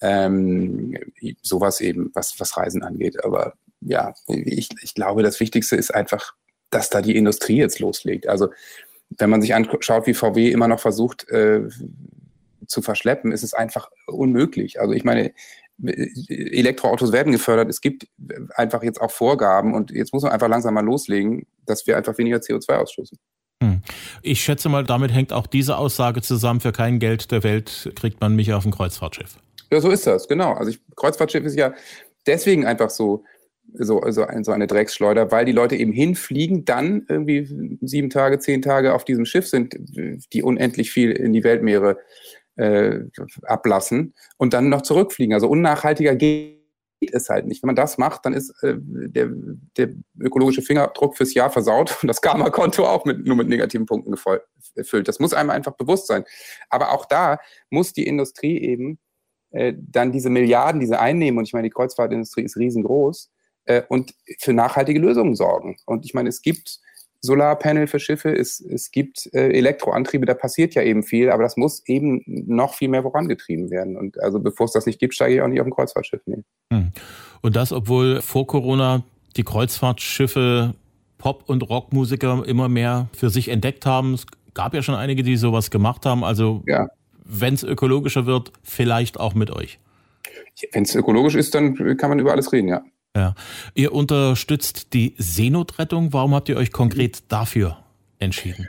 Ähm, 0.01 0.97
sowas 1.41 1.81
eben, 1.81 2.11
was, 2.13 2.39
was 2.39 2.55
Reisen 2.57 2.83
angeht. 2.83 3.23
Aber 3.23 3.53
ja, 3.81 4.13
ich, 4.27 4.69
ich 4.81 4.93
glaube, 4.93 5.23
das 5.23 5.39
Wichtigste 5.39 5.75
ist 5.75 5.93
einfach, 5.93 6.33
dass 6.69 6.89
da 6.89 7.01
die 7.01 7.15
Industrie 7.15 7.57
jetzt 7.57 7.79
loslegt. 7.79 8.27
Also 8.27 8.49
wenn 9.17 9.29
man 9.29 9.41
sich 9.41 9.53
anschaut, 9.53 10.07
wie 10.07 10.13
VW 10.13 10.49
immer 10.51 10.67
noch 10.67 10.79
versucht 10.79 11.29
äh, 11.29 11.61
zu 12.67 12.81
verschleppen, 12.81 13.31
ist 13.31 13.43
es 13.43 13.53
einfach 13.53 13.89
unmöglich. 14.07 14.79
Also 14.79 14.93
ich 14.93 15.03
meine, 15.03 15.33
Elektroautos 15.79 17.11
werden 17.11 17.31
gefördert. 17.31 17.69
Es 17.69 17.81
gibt 17.81 18.07
einfach 18.55 18.81
jetzt 18.83 19.01
auch 19.01 19.11
Vorgaben 19.11 19.73
und 19.73 19.91
jetzt 19.91 20.13
muss 20.13 20.23
man 20.23 20.31
einfach 20.31 20.47
langsam 20.47 20.73
mal 20.73 20.85
loslegen, 20.85 21.45
dass 21.65 21.85
wir 21.85 21.97
einfach 21.97 22.17
weniger 22.17 22.37
CO2 22.37 22.77
ausstoßen. 22.77 23.17
Hm. 23.61 23.81
Ich 24.21 24.41
schätze 24.41 24.69
mal, 24.69 24.83
damit 24.83 25.13
hängt 25.13 25.33
auch 25.33 25.47
diese 25.47 25.77
Aussage 25.77 26.21
zusammen, 26.21 26.61
für 26.61 26.71
kein 26.71 26.99
Geld 26.99 27.31
der 27.31 27.43
Welt 27.43 27.91
kriegt 27.95 28.21
man 28.21 28.35
mich 28.35 28.53
auf 28.53 28.65
ein 28.65 28.71
Kreuzfahrtschiff. 28.71 29.37
Ja, 29.71 29.81
so 29.81 29.89
ist 29.89 30.07
das, 30.07 30.27
genau. 30.27 30.53
Also 30.53 30.71
ich, 30.71 30.79
Kreuzfahrtschiff 30.95 31.43
ist 31.43 31.57
ja 31.57 31.73
deswegen 32.25 32.65
einfach 32.65 32.89
so, 32.89 33.23
so, 33.73 34.01
so, 34.09 34.25
so 34.41 34.51
eine 34.51 34.67
Drecksschleuder, 34.67 35.31
weil 35.31 35.45
die 35.45 35.51
Leute 35.51 35.75
eben 35.75 35.91
hinfliegen, 35.91 36.65
dann 36.65 37.05
irgendwie 37.09 37.77
sieben 37.81 38.09
Tage, 38.09 38.39
zehn 38.39 38.61
Tage 38.61 38.93
auf 38.93 39.05
diesem 39.05 39.25
Schiff 39.25 39.47
sind, 39.47 39.75
die 40.33 40.43
unendlich 40.43 40.91
viel 40.91 41.11
in 41.11 41.33
die 41.33 41.43
Weltmeere 41.43 41.97
äh, 42.55 42.99
ablassen 43.43 44.13
und 44.37 44.53
dann 44.53 44.69
noch 44.69 44.81
zurückfliegen. 44.81 45.33
Also 45.33 45.49
unnachhaltiger 45.49 46.15
geht 46.15 46.61
es 47.11 47.29
halt 47.29 47.47
nicht. 47.47 47.61
Wenn 47.61 47.67
man 47.67 47.75
das 47.75 47.97
macht, 47.97 48.25
dann 48.25 48.33
ist 48.33 48.51
äh, 48.63 48.75
der, 48.77 49.29
der 49.77 49.89
ökologische 50.19 50.61
Fingerabdruck 50.61 51.17
fürs 51.17 51.33
Jahr 51.33 51.49
versaut 51.49 51.97
und 52.01 52.07
das 52.07 52.21
Karma-Konto 52.21 52.85
auch 52.85 53.05
mit, 53.05 53.25
nur 53.25 53.35
mit 53.35 53.49
negativen 53.49 53.85
Punkten 53.85 54.15
gefüllt. 54.75 55.07
Das 55.07 55.19
muss 55.19 55.33
einem 55.33 55.49
einfach 55.49 55.73
bewusst 55.73 56.07
sein. 56.07 56.23
Aber 56.69 56.91
auch 56.91 57.05
da 57.05 57.39
muss 57.69 57.93
die 57.93 58.07
Industrie 58.07 58.57
eben 58.59 58.99
äh, 59.51 59.73
dann 59.77 60.11
diese 60.11 60.29
Milliarden, 60.29 60.79
diese 60.79 60.99
einnehmen, 60.99 61.37
und 61.37 61.45
ich 61.45 61.53
meine, 61.53 61.67
die 61.67 61.73
Kreuzfahrtindustrie 61.73 62.43
ist 62.43 62.57
riesengroß, 62.57 63.31
äh, 63.65 63.83
und 63.89 64.13
für 64.39 64.53
nachhaltige 64.53 64.99
Lösungen 64.99 65.35
sorgen. 65.35 65.77
Und 65.85 66.05
ich 66.05 66.13
meine, 66.13 66.29
es 66.29 66.41
gibt 66.41 66.79
Solarpanel 67.21 67.87
für 67.87 67.99
Schiffe, 67.99 68.31
es, 68.31 68.59
es 68.61 68.91
gibt 68.91 69.29
äh, 69.33 69.49
Elektroantriebe, 69.49 70.25
da 70.25 70.33
passiert 70.33 70.75
ja 70.75 70.83
eben 70.83 71.03
viel, 71.03 71.29
aber 71.31 71.43
das 71.43 71.57
muss 71.57 71.81
eben 71.87 72.23
noch 72.25 72.75
viel 72.75 72.89
mehr 72.89 73.01
vorangetrieben 73.01 73.71
werden. 73.71 73.97
Und 73.97 74.21
also 74.21 74.39
bevor 74.39 74.67
es 74.67 74.73
das 74.73 74.85
nicht 74.85 74.99
gibt, 74.99 75.15
steige 75.15 75.35
ich 75.35 75.41
auch 75.41 75.47
nicht 75.47 75.59
auf 75.59 75.67
ein 75.67 75.73
Kreuzfahrtschiff. 75.73 76.21
Nee. 76.25 76.43
Hm. 76.71 76.91
Und 77.41 77.55
das, 77.55 77.71
obwohl 77.71 78.21
vor 78.21 78.47
Corona 78.47 79.03
die 79.35 79.43
Kreuzfahrtschiffe 79.43 80.75
Pop- 81.17 81.49
und 81.49 81.67
Rockmusiker 81.67 82.43
immer 82.45 82.69
mehr 82.69 83.07
für 83.13 83.29
sich 83.29 83.49
entdeckt 83.49 83.85
haben. 83.85 84.13
Es 84.13 84.25
gab 84.53 84.73
ja 84.73 84.83
schon 84.83 84.95
einige, 84.95 85.23
die 85.23 85.37
sowas 85.37 85.71
gemacht 85.71 86.05
haben. 86.05 86.23
Also 86.23 86.63
ja. 86.67 86.87
wenn 87.23 87.53
es 87.53 87.63
ökologischer 87.63 88.25
wird, 88.25 88.51
vielleicht 88.63 89.19
auch 89.19 89.33
mit 89.33 89.51
euch. 89.51 89.79
Wenn 90.71 90.83
es 90.83 90.95
ökologisch 90.95 91.35
ist, 91.35 91.55
dann 91.55 91.97
kann 91.97 92.09
man 92.09 92.19
über 92.19 92.31
alles 92.31 92.51
reden, 92.53 92.67
ja. 92.67 92.83
Ja. 93.15 93.33
Ihr 93.73 93.93
unterstützt 93.93 94.93
die 94.93 95.15
Seenotrettung. 95.17 96.11
Warum 96.13 96.35
habt 96.35 96.49
ihr 96.49 96.57
euch 96.57 96.71
konkret 96.71 97.23
dafür 97.31 97.77
entschieden? 98.19 98.67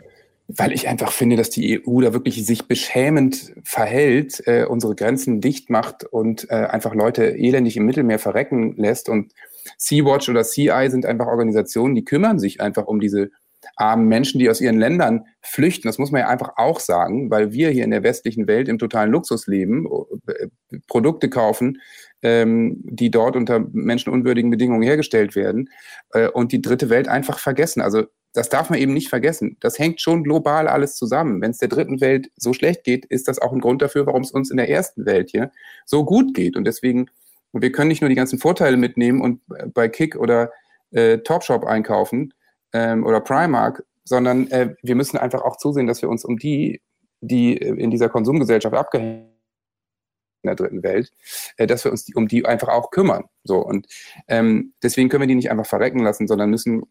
Weil 0.49 0.73
ich 0.73 0.87
einfach 0.87 1.11
finde, 1.11 1.35
dass 1.35 1.51
die 1.51 1.83
EU 1.85 2.01
da 2.01 2.13
wirklich 2.13 2.47
sich 2.47 2.69
beschämend 2.69 3.53
verhält, 3.65 4.47
äh, 4.47 4.65
unsere 4.65 4.95
Grenzen 4.95 5.41
dicht 5.41 5.71
macht 5.71 6.05
und 6.05 6.49
äh, 6.51 6.55
einfach 6.55 6.95
Leute 6.95 7.37
elendig 7.37 7.77
im 7.77 7.85
Mittelmeer 7.85 8.21
verrecken 8.21 8.77
lässt. 8.77 9.09
Und 9.09 9.33
Sea-Watch 9.77 10.29
oder 10.29 10.45
Sea-Eye 10.45 10.91
sind 10.91 11.05
einfach 11.05 11.27
Organisationen, 11.27 11.97
die 11.97 12.05
kümmern 12.05 12.39
sich 12.39 12.61
einfach 12.61 12.87
um 12.87 13.01
diese 13.01 13.31
armen 13.75 14.07
Menschen, 14.07 14.39
die 14.39 14.49
aus 14.49 14.61
ihren 14.61 14.79
Ländern 14.79 15.25
flüchten. 15.41 15.89
Das 15.89 15.99
muss 15.99 16.13
man 16.13 16.21
ja 16.21 16.29
einfach 16.29 16.53
auch 16.57 16.79
sagen, 16.79 17.31
weil 17.31 17.53
wir 17.53 17.71
hier 17.71 17.85
in 17.85 17.91
der 17.91 18.05
westlichen 18.05 18.47
Welt 18.47 18.69
im 18.69 18.79
totalen 18.79 19.11
Luxus 19.11 19.49
leben, 19.49 19.87
äh, 20.29 20.47
Produkte 20.87 21.29
kaufen, 21.29 21.81
ähm, 22.23 22.81
die 22.83 23.11
dort 23.11 23.37
unter 23.37 23.61
menschenunwürdigen 23.73 24.51
Bedingungen 24.51 24.83
hergestellt 24.83 25.37
werden 25.37 25.71
äh, 26.13 26.29
und 26.29 26.53
die 26.53 26.63
dritte 26.63 26.91
Welt 26.91 27.09
einfach 27.09 27.39
vergessen. 27.39 27.81
Also 27.81 28.05
das 28.33 28.49
darf 28.49 28.69
man 28.69 28.79
eben 28.79 28.93
nicht 28.93 29.09
vergessen. 29.09 29.57
Das 29.61 29.79
hängt 29.79 30.01
schon 30.01 30.23
global 30.23 30.69
alles 30.69 30.97
zusammen. 30.97 31.41
Wenn 31.41 31.53
es 31.53 31.59
der 31.59 31.69
dritten 31.69 32.01
Welt 32.01 32.31
so 32.37 32.53
schlecht 32.53 32.85
geht, 32.85 33.07
ist 33.07 33.29
das 33.29 33.39
auch 33.39 33.53
ein 33.53 33.61
Grund 33.61 33.81
dafür, 33.81 34.07
warum 34.07 34.23
es 34.23 34.31
uns 34.31 34.51
in 34.51 34.59
der 34.59 34.69
ersten 34.69 35.07
Welt 35.07 35.31
hier 35.31 35.51
so 35.87 36.05
gut 36.05 36.35
geht. 36.35 36.57
Und 36.57 36.65
deswegen, 36.65 37.07
wir 37.53 37.73
können 37.73 37.89
nicht 37.89 38.03
nur 38.03 38.11
die 38.11 38.15
ganzen 38.15 38.39
Vorteile 38.39 38.77
mitnehmen 38.77 39.23
und 39.23 39.41
bei 39.73 39.89
Kick 39.89 40.17
oder 40.17 40.53
äh, 40.91 41.19
Topshop 41.19 41.65
einkaufen 41.65 42.35
ähm, 42.73 43.07
oder 43.07 43.21
Primark, 43.21 43.85
sondern 44.05 44.51
äh, 44.51 44.75
wir 44.83 44.95
müssen 44.95 45.17
einfach 45.17 45.43
auch 45.43 45.57
zusehen, 45.57 45.87
dass 45.87 46.03
wir 46.03 46.11
uns 46.11 46.25
um 46.25 46.39
die, 46.39 46.83
die 47.21 47.57
in 47.57 47.91
dieser 47.91 48.09
Konsumgesellschaft 48.09 48.75
abgehängt 48.75 49.36
in 50.47 50.57
der 50.57 50.57
dritten 50.57 50.83
Welt, 50.83 51.11
äh, 51.57 51.67
dass 51.67 51.85
wir 51.85 51.91
uns 51.93 52.05
die, 52.05 52.15
um 52.15 52.29
die 52.29 52.45
einfach 52.45 52.69
auch 52.69 52.91
kümmern. 52.91 53.25
So 53.45 53.59
und 53.59 53.87
ähm, 54.29 54.73
deswegen 54.83 55.09
können 55.09 55.23
wir 55.23 55.29
die 55.29 55.35
nicht 55.35 55.51
einfach 55.51 55.67
verrecken 55.67 56.01
lassen, 56.01 56.27
sondern 56.29 56.51
müssen 56.51 56.83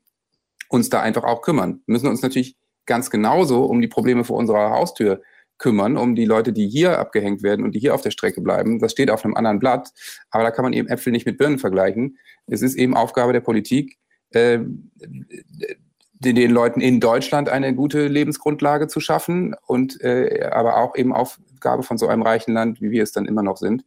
uns 0.70 0.90
da 0.90 1.02
einfach 1.02 1.24
auch 1.24 1.42
kümmern. 1.42 1.82
Müssen 1.86 2.08
uns 2.08 2.22
natürlich 2.22 2.58
ganz 2.86 3.10
genauso 3.10 3.66
um 3.66 3.82
die 3.82 3.88
Probleme 3.88 4.24
vor 4.24 4.38
unserer 4.38 4.72
Haustür 4.72 5.22
kümmern, 5.58 5.98
um 5.98 6.16
die 6.16 6.26
Leute, 6.26 6.52
die 6.52 6.68
hier 6.68 7.00
abgehängt 7.00 7.42
werden 7.42 7.64
und 7.64 7.74
die 7.74 7.80
hier 7.80 7.96
auf 7.96 8.02
der 8.02 8.12
Strecke 8.12 8.42
bleiben. 8.42 8.80
Das 8.80 8.92
steht 8.92 9.10
auf 9.10 9.24
einem 9.24 9.36
anderen 9.36 9.60
Blatt, 9.60 9.92
aber 10.30 10.44
da 10.44 10.52
kann 10.52 10.64
man 10.64 10.74
eben 10.74 10.88
Äpfel 10.88 11.12
nicht 11.12 11.26
mit 11.26 11.38
Birnen 11.38 11.60
vergleichen. 11.60 12.18
Es 12.48 12.62
ist 12.62 12.76
eben 12.76 12.96
Aufgabe 12.96 13.34
der 13.34 13.40
Politik, 13.40 13.98
äh, 14.32 14.60
den, 16.20 16.36
den 16.36 16.52
Leuten 16.52 16.82
in 16.82 17.00
Deutschland 17.00 17.50
eine 17.50 17.76
gute 17.76 18.08
Lebensgrundlage 18.08 18.88
zu 18.88 19.00
schaffen 19.00 19.56
und 19.66 20.02
äh, 20.02 20.50
aber 20.52 20.78
auch 20.78 20.96
eben 20.96 21.14
Aufgabe 21.14 21.84
von 21.84 21.98
so 21.98 22.08
einem 22.08 22.22
reichen 22.22 22.54
Land, 22.54 22.82
wie 22.82 22.92
wir 22.92 23.04
es 23.04 23.12
dann 23.12 23.26
immer 23.26 23.44
noch 23.44 23.58
sind, 23.58 23.84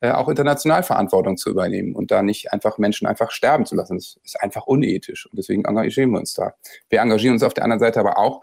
äh, 0.00 0.10
auch 0.10 0.28
international 0.28 0.82
Verantwortung 0.82 1.38
zu 1.38 1.48
übernehmen 1.48 1.94
und 1.94 2.10
da 2.10 2.22
nicht 2.22 2.52
einfach 2.52 2.76
Menschen 2.76 3.06
einfach 3.06 3.30
sterben 3.30 3.64
zu 3.64 3.76
lassen. 3.76 3.96
Das 3.96 4.18
ist 4.22 4.40
einfach 4.42 4.66
unethisch 4.66 5.26
und 5.26 5.38
deswegen 5.38 5.64
engagieren 5.64 6.10
wir 6.10 6.18
uns 6.18 6.34
da. 6.34 6.54
Wir 6.90 7.00
engagieren 7.00 7.34
uns 7.34 7.42
auf 7.42 7.54
der 7.54 7.64
anderen 7.64 7.80
Seite 7.80 8.00
aber 8.00 8.18
auch 8.18 8.42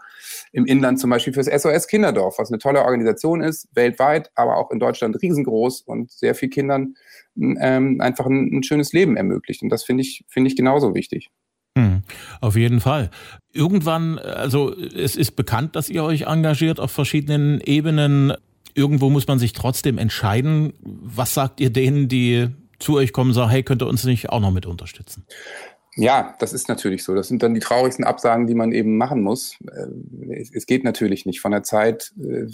im 0.50 0.66
Inland 0.66 0.98
zum 0.98 1.10
Beispiel 1.10 1.32
fürs 1.32 1.46
SOS 1.46 1.86
Kinderdorf, 1.86 2.38
was 2.38 2.50
eine 2.50 2.58
tolle 2.58 2.82
Organisation 2.82 3.40
ist, 3.40 3.68
weltweit, 3.72 4.30
aber 4.34 4.56
auch 4.56 4.70
in 4.72 4.80
Deutschland 4.80 5.20
riesengroß 5.22 5.82
und 5.82 6.10
sehr 6.10 6.34
viel 6.34 6.48
Kindern 6.48 6.94
ähm, 7.36 8.00
einfach 8.00 8.26
ein, 8.26 8.58
ein 8.58 8.62
schönes 8.64 8.92
Leben 8.92 9.16
ermöglicht. 9.16 9.62
Und 9.62 9.68
das 9.68 9.84
finde 9.84 10.02
ich, 10.02 10.24
finde 10.28 10.48
ich 10.48 10.56
genauso 10.56 10.94
wichtig. 10.94 11.30
Hm, 11.78 12.02
auf 12.40 12.56
jeden 12.56 12.80
Fall. 12.80 13.08
Irgendwann, 13.52 14.18
also 14.18 14.74
es 14.76 15.14
ist 15.14 15.36
bekannt, 15.36 15.76
dass 15.76 15.88
ihr 15.88 16.02
euch 16.02 16.22
engagiert 16.22 16.80
auf 16.80 16.90
verschiedenen 16.90 17.60
Ebenen. 17.60 18.32
Irgendwo 18.74 19.10
muss 19.10 19.28
man 19.28 19.38
sich 19.38 19.52
trotzdem 19.52 19.96
entscheiden. 19.96 20.72
Was 20.82 21.34
sagt 21.34 21.60
ihr 21.60 21.70
denen, 21.70 22.08
die 22.08 22.48
zu 22.80 22.96
euch 22.96 23.12
kommen 23.12 23.30
und 23.30 23.34
sagen, 23.34 23.50
hey, 23.50 23.62
könnt 23.62 23.80
ihr 23.82 23.86
uns 23.86 24.02
nicht 24.02 24.30
auch 24.30 24.40
noch 24.40 24.50
mit 24.50 24.66
unterstützen? 24.66 25.24
Ja, 26.00 26.36
das 26.38 26.52
ist 26.52 26.68
natürlich 26.68 27.02
so. 27.02 27.16
Das 27.16 27.26
sind 27.26 27.42
dann 27.42 27.54
die 27.54 27.60
traurigsten 27.60 28.04
Absagen, 28.04 28.46
die 28.46 28.54
man 28.54 28.70
eben 28.70 28.96
machen 28.98 29.20
muss. 29.20 29.56
Äh, 29.66 30.46
es 30.54 30.64
geht 30.66 30.84
natürlich 30.84 31.26
nicht 31.26 31.40
von 31.40 31.50
der 31.50 31.64
Zeit, 31.64 32.12
äh, 32.20 32.46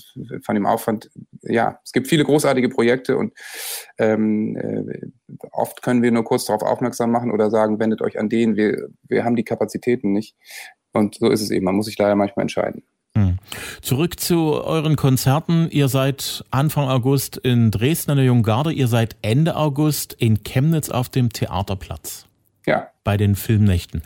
von 0.42 0.54
dem 0.54 0.64
Aufwand. 0.64 1.10
Ja, 1.42 1.78
es 1.84 1.92
gibt 1.92 2.08
viele 2.08 2.24
großartige 2.24 2.70
Projekte 2.70 3.18
und 3.18 3.34
ähm, 3.98 4.56
äh, 4.56 5.08
oft 5.52 5.82
können 5.82 6.02
wir 6.02 6.10
nur 6.10 6.24
kurz 6.24 6.46
darauf 6.46 6.62
aufmerksam 6.62 7.10
machen 7.10 7.30
oder 7.30 7.50
sagen, 7.50 7.78
wendet 7.78 8.00
euch 8.00 8.18
an 8.18 8.30
den. 8.30 8.56
Wir, 8.56 8.88
wir 9.02 9.24
haben 9.24 9.36
die 9.36 9.44
Kapazitäten 9.44 10.12
nicht. 10.12 10.34
Und 10.94 11.16
so 11.16 11.28
ist 11.28 11.42
es 11.42 11.50
eben. 11.50 11.66
Man 11.66 11.74
muss 11.74 11.84
sich 11.84 11.98
leider 11.98 12.16
manchmal 12.16 12.44
entscheiden. 12.44 12.82
Hm. 13.14 13.36
Zurück 13.82 14.18
zu 14.20 14.54
euren 14.64 14.96
Konzerten. 14.96 15.68
Ihr 15.70 15.88
seid 15.88 16.46
Anfang 16.50 16.88
August 16.88 17.36
in 17.36 17.70
Dresden 17.70 18.12
an 18.12 18.16
der 18.16 18.24
Junggarde. 18.24 18.72
Ihr 18.72 18.88
seid 18.88 19.16
Ende 19.20 19.54
August 19.54 20.14
in 20.14 20.42
Chemnitz 20.44 20.88
auf 20.88 21.10
dem 21.10 21.28
Theaterplatz. 21.28 22.26
Ja. 22.66 22.90
Bei 23.04 23.16
den 23.16 23.34
Filmnächten. 23.34 24.02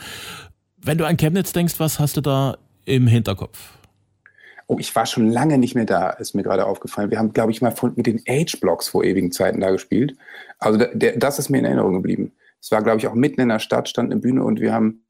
Wenn 0.76 0.98
du 0.98 1.06
an 1.06 1.16
Chemnitz 1.16 1.52
denkst, 1.52 1.74
was 1.78 1.98
hast 1.98 2.16
du 2.16 2.20
da 2.20 2.56
im 2.84 3.06
Hinterkopf? 3.06 3.78
Oh, 4.66 4.76
ich 4.78 4.94
war 4.94 5.06
schon 5.06 5.30
lange 5.30 5.56
nicht 5.56 5.74
mehr 5.74 5.86
da, 5.86 6.10
ist 6.10 6.34
mir 6.34 6.42
gerade 6.42 6.66
aufgefallen. 6.66 7.10
Wir 7.10 7.18
haben, 7.18 7.32
glaube 7.32 7.52
ich, 7.52 7.62
mal 7.62 7.74
mit 7.96 8.06
den 8.06 8.22
Age-Blocks 8.28 8.88
vor 8.88 9.02
ewigen 9.02 9.32
Zeiten 9.32 9.60
da 9.60 9.70
gespielt. 9.70 10.14
Also 10.58 10.78
der, 10.78 11.16
das 11.16 11.38
ist 11.38 11.48
mir 11.48 11.58
in 11.58 11.64
Erinnerung 11.64 11.94
geblieben. 11.94 12.32
Es 12.60 12.70
war, 12.70 12.82
glaube 12.82 12.98
ich, 12.98 13.06
auch 13.06 13.14
mitten 13.14 13.40
in 13.40 13.48
der 13.48 13.60
Stadt, 13.60 13.88
stand 13.88 14.12
eine 14.12 14.20
Bühne 14.20 14.44
und 14.44 14.60
wir 14.60 14.74
haben 14.74 15.04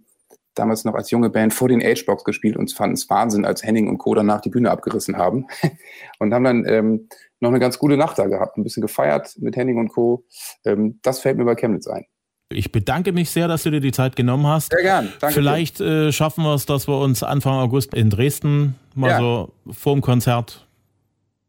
damals 0.55 0.85
noch 0.85 0.95
als 0.95 1.11
junge 1.11 1.31
Band 1.31 1.55
vor 1.55 1.69
den 1.69 1.83
Age-Blocks 1.83 2.25
gespielt 2.25 2.57
und 2.57 2.73
fanden 2.73 2.95
es 2.95 3.09
Wahnsinn, 3.11 3.45
als 3.45 3.65
Henning 3.65 3.89
und 3.89 3.99
Co. 3.99 4.15
danach 4.15 4.41
die 4.41 4.51
Bühne 4.51 4.71
abgerissen 4.71 5.17
haben. 5.17 5.47
und 6.19 6.33
haben 6.33 6.45
dann 6.45 6.65
ähm, 6.67 7.09
noch 7.41 7.51
eine 7.51 7.61
ganz 7.61 7.79
gute 7.79 7.97
Nacht 7.97 8.19
da 8.19 8.27
gehabt, 8.27 8.59
ein 8.59 8.65
bisschen 8.65 8.81
gefeiert 8.81 9.37
mit 9.39 9.57
Henning 9.57 9.79
und 9.79 9.89
Co. 9.89 10.25
Ähm, 10.65 10.99
das 11.03 11.21
fällt 11.21 11.39
mir 11.39 11.45
bei 11.45 11.55
Chemnitz 11.55 11.87
ein. 11.87 12.07
Ich 12.51 12.73
bedanke 12.73 13.13
mich 13.13 13.31
sehr, 13.31 13.47
dass 13.47 13.65
du 13.65 13.71
dir 13.71 13.81
die 13.81 13.93
Zeit 13.93 14.17
genommen 14.17 14.47
hast. 14.47 14.73
Sehr 14.73 14.83
gern. 14.83 15.13
Danke 15.21 15.35
Vielleicht 15.35 15.81
äh, 15.81 16.13
schaffen 16.13 16.45
wir 16.45 16.55
es, 16.55 16.65
dass 16.65 16.89
wir 16.89 16.99
uns 16.99 17.23
Anfang 17.23 17.55
August 17.55 17.93
in 17.93 18.09
Dresden 18.09 18.75
mal 18.95 19.11
ja. 19.11 19.19
so 19.19 19.53
vorm 19.71 20.01
Konzert 20.01 20.67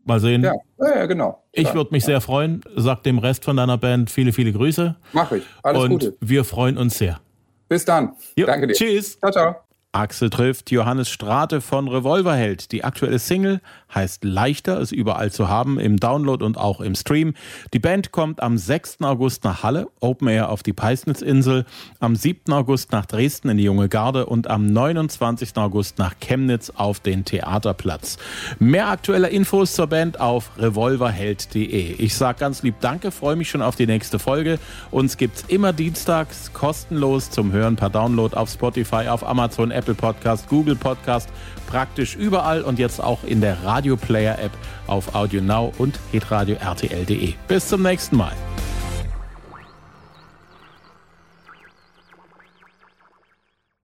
mal 0.03 0.19
sehen. 0.19 0.43
Ja, 0.43 0.53
ja, 0.77 1.05
genau. 1.05 1.41
Ich 1.53 1.73
würde 1.73 1.91
mich 1.91 2.03
ja. 2.03 2.07
sehr 2.07 2.21
freuen. 2.21 2.62
Sag 2.75 3.03
dem 3.03 3.17
Rest 3.17 3.45
von 3.45 3.55
deiner 3.55 3.77
Band 3.77 4.09
viele, 4.09 4.33
viele 4.33 4.51
Grüße. 4.51 4.95
Mach 5.13 5.31
ich. 5.31 5.43
Alles 5.63 5.83
Und 5.83 5.89
Gute. 5.91 6.17
wir 6.19 6.43
freuen 6.43 6.77
uns 6.77 6.97
sehr. 6.97 7.21
Bis 7.69 7.85
dann. 7.85 8.13
Jo, 8.35 8.47
Danke 8.47 8.67
dir. 8.67 8.73
Tschüss. 8.73 9.17
Ciao, 9.19 9.31
ciao. 9.31 9.55
Axel 9.91 10.29
trifft 10.29 10.69
Johannes 10.69 11.09
Strate 11.09 11.62
von 11.62 11.88
Revolverheld. 11.88 12.71
Die 12.71 12.83
aktuelle 12.83 13.19
Single 13.19 13.62
heißt 13.93 14.23
Leichter, 14.23 14.80
ist 14.80 14.91
überall 14.91 15.32
zu 15.32 15.49
haben, 15.49 15.80
im 15.80 15.97
Download 15.97 16.43
und 16.43 16.58
auch 16.58 16.82
im 16.82 16.95
Stream. 16.95 17.34
Die 17.73 17.80
Band 17.80 18.12
kommt 18.12 18.41
am 18.41 18.58
6. 18.58 19.02
August 19.02 19.43
nach 19.43 19.63
Halle, 19.63 19.88
Open 19.99 20.28
Air 20.28 20.49
auf 20.49 20.63
die 20.63 20.73
Peisnitzinsel, 20.73 21.65
am 21.99 22.15
7. 22.15 22.54
August 22.54 22.91
nach 22.91 23.06
Dresden 23.06 23.49
in 23.49 23.58
die 23.58 23.63
Junge 23.63 23.89
Garde 23.89 24.25
und 24.25 24.47
am 24.47 24.65
29. 24.67 25.58
August 25.58 25.97
nach 25.97 26.15
Chemnitz 26.19 26.69
auf 26.69 26.99
den 26.99 27.25
Theaterplatz. 27.25 28.17
Mehr 28.60 28.89
aktuelle 28.89 29.30
Infos 29.30 29.73
zur 29.73 29.88
Band 29.88 30.19
auf 30.19 30.52
revolverheld.de. 30.58 31.93
Ich 31.93 32.15
sage 32.15 32.39
ganz 32.39 32.63
lieb 32.63 32.75
Danke, 32.82 33.12
freue 33.12 33.36
mich 33.36 33.49
schon 33.49 33.62
auf 33.62 33.75
die 33.75 33.88
nächste 33.88 34.19
Folge. 34.19 34.60
Uns 34.91 35.17
gibt's 35.17 35.45
immer 35.47 35.73
dienstags 35.73 36.54
kostenlos 36.54 37.32
zum 37.32 37.52
Hören 37.52 37.75
per 37.75 37.89
Download 37.89 38.36
auf 38.36 38.49
Spotify, 38.49 39.08
auf 39.08 39.25
Amazon, 39.25 39.71
Apple 39.71 39.95
Podcast, 39.95 40.47
Google 40.47 40.75
Podcast, 40.75 41.30
praktisch 41.67 42.15
überall 42.15 42.62
und 42.62 42.80
jetzt 42.80 43.02
auch 43.02 43.23
in 43.23 43.41
der 43.41 43.63
Radio 43.63 43.78
Player 43.97 44.37
App 44.39 44.51
auf 44.87 45.15
Audio 45.15 45.41
Now 45.41 45.73
und 45.77 45.99
hitradio 46.11 46.55
RTL.de. 46.55 47.33
Bis 47.47 47.67
zum 47.67 47.81
nächsten 47.83 48.17
Mal. 48.17 48.33